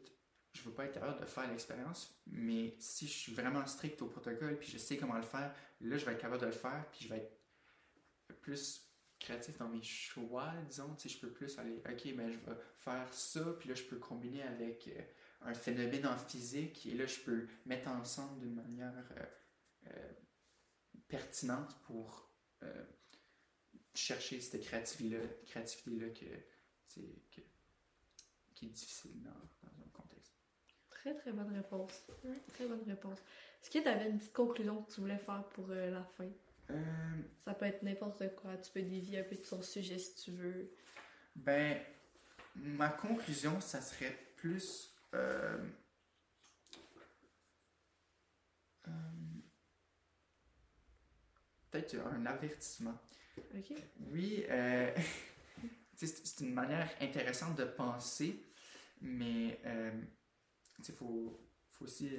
je 0.54 0.64
veux 0.64 0.74
pas 0.74 0.86
être 0.86 0.96
capable 0.96 1.20
de 1.20 1.26
faire 1.26 1.48
l'expérience, 1.48 2.20
mais 2.26 2.76
si 2.80 3.06
je 3.06 3.12
suis 3.12 3.34
vraiment 3.34 3.64
strict 3.68 4.02
au 4.02 4.08
protocole, 4.08 4.58
puis 4.58 4.68
je 4.68 4.80
sais 4.80 4.98
comment 4.98 5.18
le 5.18 5.22
faire, 5.22 5.54
là, 5.82 5.98
je 5.98 6.06
vais 6.06 6.14
être 6.14 6.22
capable 6.22 6.42
de 6.42 6.48
le 6.48 6.52
faire, 6.52 6.90
puis 6.92 7.06
je 7.06 7.10
vais 7.10 7.18
être 7.18 8.42
plus 8.42 8.90
créatif 9.20 9.58
dans 9.60 9.70
mes 9.70 9.84
choix, 9.84 10.52
disons, 10.68 10.98
sais, 10.98 11.10
je 11.10 11.20
peux 11.20 11.30
plus 11.30 11.60
aller, 11.60 11.84
ok, 11.88 12.16
ben 12.16 12.32
je 12.32 12.38
vais 12.38 12.58
faire 12.78 13.14
ça, 13.14 13.54
puis 13.60 13.70
là 13.70 13.76
je 13.76 13.84
peux 13.84 13.98
combiner 13.98 14.42
avec 14.42 14.88
euh, 14.88 15.02
un 15.42 15.54
phénomène 15.54 16.08
en 16.08 16.18
physique, 16.18 16.88
et 16.88 16.96
là 16.96 17.06
je 17.06 17.20
peux 17.20 17.48
mettre 17.66 17.90
ensemble 17.90 18.40
d'une 18.40 18.56
manière 18.56 18.94
euh, 19.88 20.12
pertinente 21.08 21.78
pour 21.84 22.32
chercher 23.94 24.40
cette 24.42 24.62
créativité-là, 24.62 25.24
créativité-là 25.46 26.10
que, 26.10 26.26
que, 27.36 27.42
qui 28.56 28.66
est 28.66 28.70
difficile 28.70 29.22
dans, 29.22 29.30
dans, 29.30 29.84
un 29.86 29.90
contexte. 29.94 30.34
Très 30.90 31.16
très 31.16 31.32
bonne 31.32 31.54
réponse. 31.54 32.06
Très 32.48 32.68
bonne 32.68 32.84
réponse. 32.88 33.20
Est-ce 33.62 33.70
que 33.70 33.80
tu 33.80 33.88
avais 33.88 34.10
une 34.10 34.18
petite 34.18 34.34
conclusion 34.34 34.84
que 34.84 34.92
tu 34.92 35.02
voulais 35.02 35.18
faire 35.18 35.44
pour 35.50 35.68
la 35.68 36.04
fin? 36.04 36.30
Euh, 36.72 36.76
ça 37.44 37.54
peut 37.54 37.66
être 37.66 37.84
n'importe 37.84 38.36
quoi. 38.36 38.56
Tu 38.58 38.72
peux 38.72 38.82
dévier 38.82 39.20
un 39.20 39.24
peu 39.24 39.36
de 39.36 39.42
ton 39.42 39.62
sujet 39.62 39.98
si 39.98 40.16
tu 40.16 40.32
veux. 40.32 40.72
Ben, 41.36 41.80
ma 42.56 42.90
conclusion, 42.90 43.60
ça 43.62 43.82
serait 43.82 44.16
plus. 44.36 44.94
Euh, 45.14 45.58
euh, 45.58 45.58
peut-être 51.72 51.96
un 52.08 52.26
avertissement. 52.26 52.98
Oui, 54.12 54.46
c'est 55.96 56.40
une 56.42 56.54
manière 56.54 56.90
intéressante 57.02 57.58
de 57.58 57.66
penser, 57.66 58.44
mais 59.02 59.60
il 60.88 60.94
faut, 60.96 61.40
faut 61.70 61.86
aussi 61.86 62.10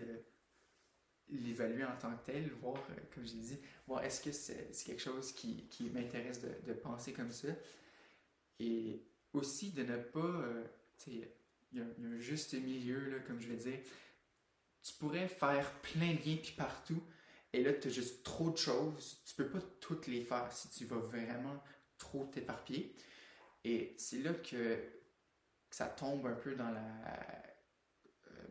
l'évaluer 1.31 1.85
en 1.85 1.97
tant 1.97 2.15
que 2.17 2.27
tel, 2.27 2.51
voir, 2.61 2.77
euh, 2.77 2.95
comme 3.15 3.25
j'ai 3.25 3.39
dit, 3.39 3.59
voir 3.87 4.03
est-ce 4.05 4.21
que 4.23 4.33
c'est 4.33 4.71
quelque 4.85 5.03
chose 5.03 5.33
qui, 5.33 5.67
qui 5.69 5.91
m'intéresse 5.91 6.41
de, 6.41 6.51
de, 6.67 6.73
penser 6.73 7.13
comme 7.13 7.31
ça. 7.31 7.49
Et 8.59 9.03
aussi 9.33 9.73
de 9.73 9.83
ne 9.83 9.97
pas, 9.97 10.19
euh, 10.19 10.65
il 11.07 11.29
y, 11.73 11.81
a 11.81 11.85
un 11.85 12.19
juste 12.19 12.55
milieu, 12.55 13.11
là, 13.11 13.21
comme 13.21 13.41
je 13.41 13.49
vais 13.49 13.57
dire. 13.57 13.79
Tu 14.83 14.95
pourrais 14.95 15.29
faire 15.29 15.71
plein 15.81 16.15
de 16.15 16.25
liens 16.25 16.39
puis 16.43 16.55
partout, 16.57 17.03
et 17.53 17.63
là, 17.63 17.73
tu 17.73 17.89
as 17.89 17.91
juste 17.91 18.23
trop 18.23 18.51
de 18.51 18.57
choses. 18.57 19.23
Tu 19.27 19.35
peux 19.35 19.49
pas 19.49 19.61
toutes 19.81 20.07
les 20.07 20.23
faire 20.23 20.51
si 20.53 20.69
tu 20.69 20.85
vas 20.85 20.99
vraiment 20.99 21.63
trop 21.99 22.25
t'éparpiller. 22.27 22.95
Et 23.65 23.95
c'est 23.99 24.19
là 24.19 24.33
que, 24.35 24.77
que, 24.77 25.77
ça 25.77 25.87
tombe 25.87 26.27
un 26.27 26.35
peu 26.35 26.55
dans 26.55 26.71
la. 26.71 26.81
Euh, 28.29 28.47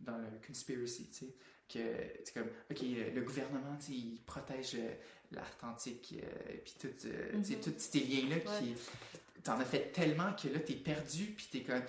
dans 0.00 0.18
le 0.18 0.28
conspiracy, 0.46 1.08
tu 1.08 1.26
sais 1.26 1.34
que 1.68 1.78
c'est 2.24 2.34
comme 2.34 2.50
ok 2.70 2.80
le 3.14 3.20
gouvernement 3.22 3.76
il 3.88 4.20
protège 4.24 4.76
euh, 4.76 4.94
l'Arctique 5.32 6.14
euh, 6.22 6.56
puis 6.64 6.74
tout, 6.80 7.06
euh, 7.06 7.32
mm-hmm. 7.32 7.60
tous 7.60 7.74
ces 7.78 8.00
liens 8.00 8.28
là 8.28 8.38
qui 8.38 8.74
t'en 9.42 9.58
as 9.58 9.64
fait 9.64 9.92
tellement 9.92 10.32
que 10.34 10.48
là 10.48 10.60
t'es 10.60 10.74
perdu 10.74 11.26
puis 11.36 11.48
t'es 11.50 11.62
comme 11.62 11.82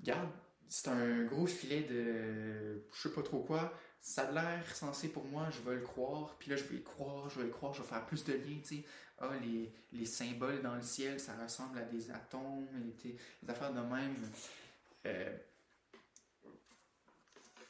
regarde 0.00 0.30
c'est 0.68 0.88
un 0.88 1.24
gros 1.24 1.46
filet 1.46 1.82
de 1.82 2.84
je 2.92 3.08
sais 3.08 3.14
pas 3.14 3.22
trop 3.22 3.40
quoi 3.40 3.72
ça 4.06 4.28
a 4.28 4.32
l'air 4.32 4.76
censé 4.76 5.08
pour 5.08 5.24
moi 5.24 5.48
je 5.50 5.68
vais 5.68 5.76
le 5.76 5.82
croire 5.82 6.36
puis 6.38 6.50
là 6.50 6.56
je 6.56 6.64
vais 6.64 6.76
le 6.76 6.82
croire 6.82 7.28
je 7.30 7.38
vais 7.40 7.46
le 7.46 7.52
croire 7.52 7.72
je 7.72 7.80
vais 7.82 7.88
faire 7.88 8.04
plus 8.04 8.22
de 8.24 8.34
liens 8.34 8.60
tu 8.62 8.76
sais 8.76 8.84
ah 9.18 9.30
les, 9.42 9.72
les 9.92 10.04
symboles 10.06 10.60
dans 10.60 10.74
le 10.74 10.82
ciel 10.82 11.18
ça 11.18 11.32
ressemble 11.42 11.78
à 11.78 11.82
des 11.82 12.10
atomes 12.10 12.66
les 13.04 13.16
affaires 13.48 13.72
de 13.72 13.80
même 13.80 14.16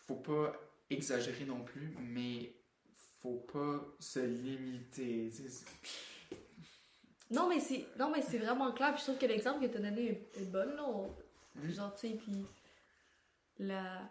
faut 0.07 0.17
pas 0.17 0.53
exagérer 0.91 1.45
non 1.45 1.63
plus, 1.65 1.95
mais 2.01 2.53
faut 3.21 3.45
pas 3.53 3.81
se 3.99 4.21
limiter. 4.21 5.31
Non, 7.31 7.49
mais 7.49 7.61
c'est 7.61 7.87
non 7.99 8.11
mais 8.11 8.23
c'est 8.23 8.39
vraiment 8.39 8.73
clair. 8.73 8.93
Puis 8.93 9.01
je 9.01 9.05
trouve 9.05 9.19
que 9.19 9.27
l'exemple 9.27 9.67
que 9.67 9.73
tu 9.73 9.79
as 9.79 9.81
donné 9.81 10.29
est, 10.35 10.45
bon. 10.51 10.77
Là. 10.77 11.09
Mm. 11.55 11.71
Genre, 11.71 11.95
tu 11.95 12.09
sais, 12.09 12.15
puis 12.15 12.47
la... 13.59 14.11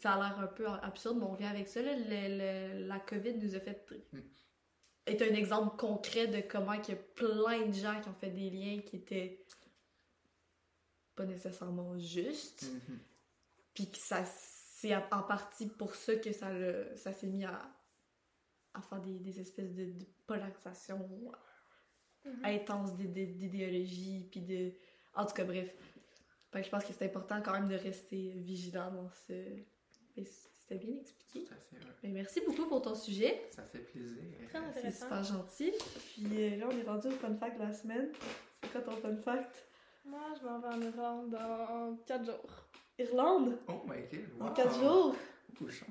ça 0.00 0.14
a 0.14 0.16
l'air 0.16 0.38
un 0.38 0.46
peu 0.46 0.66
absurde, 0.66 1.18
mais 1.18 1.26
on 1.26 1.34
vient 1.34 1.50
avec 1.50 1.68
ça. 1.68 1.82
Là. 1.82 1.94
la 1.96 3.00
COVID 3.00 3.34
nous 3.34 3.54
a 3.54 3.60
fait... 3.60 3.86
Mm. 4.12 4.18
est 5.06 5.22
un 5.22 5.34
exemple 5.34 5.76
concret 5.76 6.26
de 6.28 6.40
comment 6.40 6.74
il 6.74 6.88
y 6.88 6.92
a 6.92 6.96
plein 6.96 7.66
de 7.66 7.72
gens 7.72 8.00
qui 8.00 8.08
ont 8.08 8.14
fait 8.14 8.30
des 8.30 8.50
liens 8.50 8.80
qui 8.80 8.96
étaient 8.96 9.44
pas 11.14 11.24
nécessairement 11.24 11.98
justes. 11.98 12.64
Mm-hmm. 12.64 12.98
Puis 13.74 13.90
que 13.90 13.98
ça 13.98 14.24
c'est 14.82 14.96
en 14.96 15.22
partie 15.22 15.68
pour 15.68 15.94
ça 15.94 16.16
que 16.16 16.32
ça, 16.32 16.48
ça 16.96 17.12
s'est 17.12 17.28
mis 17.28 17.44
à, 17.44 17.72
à 18.74 18.82
faire 18.82 19.00
des, 19.00 19.20
des 19.20 19.38
espèces 19.38 19.72
de, 19.72 19.92
polarisation 20.26 21.08
mm-hmm. 22.26 22.44
intense 22.44 22.96
d'idéologie, 22.96 24.26
puis 24.30 24.40
de... 24.40 24.72
En 25.14 25.24
tout 25.24 25.34
cas, 25.34 25.44
bref. 25.44 25.72
je 26.52 26.68
pense 26.68 26.84
que 26.84 26.92
c'est 26.92 27.04
important 27.04 27.40
quand 27.42 27.52
même 27.52 27.68
de 27.68 27.76
rester 27.76 28.32
vigilant 28.38 28.90
dans 28.90 29.10
ce... 29.26 29.32
C'était 30.16 30.84
bien 30.84 30.96
expliqué. 31.00 31.44
Tout 31.44 31.52
à 31.54 31.56
fait, 31.56 31.76
ouais. 31.84 31.92
Ben, 32.02 32.12
merci 32.12 32.40
beaucoup 32.46 32.66
pour 32.66 32.82
ton 32.82 32.94
sujet. 32.94 33.42
Ça 33.50 33.62
fait 33.62 33.78
plaisir. 33.80 34.22
Très 34.48 34.60
C'est 34.82 34.90
super 35.02 35.22
gentil. 35.24 35.72
Puis 36.14 36.26
euh, 36.30 36.56
là, 36.56 36.68
on 36.70 36.78
est 36.78 36.82
rendu 36.88 37.08
au 37.08 37.12
fun 37.12 37.34
fact 37.36 37.58
de 37.58 37.62
la 37.64 37.72
semaine. 37.72 38.10
C'est 38.62 38.70
quoi 38.72 38.80
ton 38.82 38.92
fun 38.96 39.16
fact? 39.16 39.66
Moi, 40.04 40.20
je 40.40 40.44
m'en 40.46 40.58
vais 40.60 40.68
en 40.68 40.80
Irlande 40.82 41.30
dans 41.30 41.96
4 42.06 42.24
jours. 42.24 42.66
Irlande? 42.98 43.58
Oh 43.68 43.82
my 43.86 44.00
god, 44.10 44.20
En 44.40 44.48
wow. 44.48 44.54
4 44.54 44.80
jours? 44.80 45.16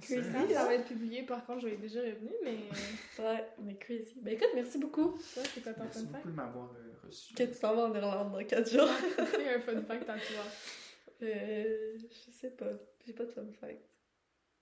Crazy. 0.02 0.24
Ça 0.54 0.66
va 0.66 0.74
être 0.76 0.86
publié, 0.88 1.24
par 1.24 1.46
contre, 1.46 1.62
je 1.62 1.68
vais 1.68 1.74
être 1.74 1.82
déjà 1.82 2.02
revenu, 2.02 2.32
mais 2.44 2.58
Ouais, 3.24 3.46
mais 3.60 3.76
crazy. 3.78 4.16
Ben 4.18 4.34
écoute, 4.34 4.50
merci 4.56 4.78
beaucoup. 4.80 5.12
toi, 5.34 5.44
c'est 5.54 5.62
quoi 5.62 5.74
ton 5.74 5.84
Merci 5.84 6.00
fun 6.00 6.06
beaucoup 6.06 6.14
fact? 6.18 6.28
de 6.28 6.32
m'avoir 6.32 6.72
euh, 6.74 6.94
reçu. 7.08 7.34
Que 7.36 7.44
tu 7.44 7.60
t'en 7.60 7.76
vas 7.76 7.84
en 7.86 7.96
Irlande 7.96 8.32
dans 8.34 8.44
4 8.44 8.70
jours. 8.70 8.90
C'est 9.32 9.54
un 9.56 9.60
fun 9.62 9.82
fact 9.84 10.10
à 10.10 10.14
toi. 10.16 10.44
Euh, 11.24 11.98
je 11.98 12.32
sais 12.32 12.50
pas. 12.52 12.66
J'ai 13.06 13.14
pas 13.14 13.26
de 13.26 13.32
fun 13.32 13.46
fact. 13.60 13.82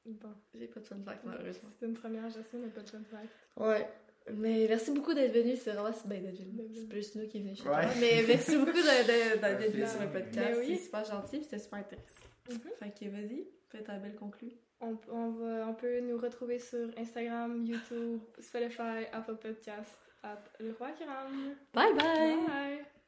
Bon. 0.06 0.34
J'ai 0.54 0.68
pas 0.68 0.80
de 0.80 0.86
fun 0.86 0.98
fact, 1.06 1.24
malheureusement. 1.26 1.70
C'est 1.80 1.86
une 1.86 1.94
première, 1.94 2.30
Jasmine 2.30 2.64
n'a 2.64 2.70
pas 2.70 2.82
de 2.82 2.90
fun 2.90 3.04
fact. 3.10 3.30
Ouais. 3.58 3.88
Mais 4.34 4.66
merci 4.70 4.92
beaucoup 4.92 5.14
d'être 5.14 5.34
venu. 5.34 5.56
C'est 5.56 5.72
vraiment 5.72 5.90
ben, 6.06 6.22
d'être 6.24 6.38
venu. 6.40 6.62
C'est 6.74 6.88
plus 6.90 7.16
nous 7.16 7.28
qui 7.28 7.40
venons 7.42 7.56
chez 7.56 7.64
Ouais. 7.70 7.82
toi. 7.84 7.92
Mais 8.00 8.24
merci 8.28 8.58
beaucoup 8.58 8.72
d'être 8.74 9.72
venu 9.72 9.86
sur 9.88 10.02
le 10.02 10.08
podcast. 10.12 10.36
Ben 10.36 10.58
oui. 10.60 10.76
C'est 10.78 10.84
super 10.84 11.06
gentil 11.06 11.38
puis 11.38 11.44
c'était 11.44 11.60
super 11.60 11.80
intéressant. 11.80 12.26
Mhm. 12.50 12.60
Fait 12.80 12.92
que 13.00 13.10
vas-y, 13.10 13.48
fais 13.70 13.84
ta 13.84 13.98
belle 13.98 14.16
conclue. 14.16 14.52
On, 14.82 14.98
on, 15.10 15.32
va, 15.32 15.68
on 15.68 15.74
peut 15.74 16.00
nous 16.00 16.18
retrouver 16.18 16.58
sur 16.60 16.90
Instagram, 16.98 17.66
YouTube, 17.66 18.22
Spotify, 18.40 19.06
Apple 19.12 19.36
Podcast, 19.36 19.98
at 20.24 20.42
Le 20.60 20.74
Roi 20.74 20.92
qui 20.92 21.04
rame. 21.04 21.56
Bye 21.74 21.94
bye! 21.96 22.46
Bye! 22.48 22.99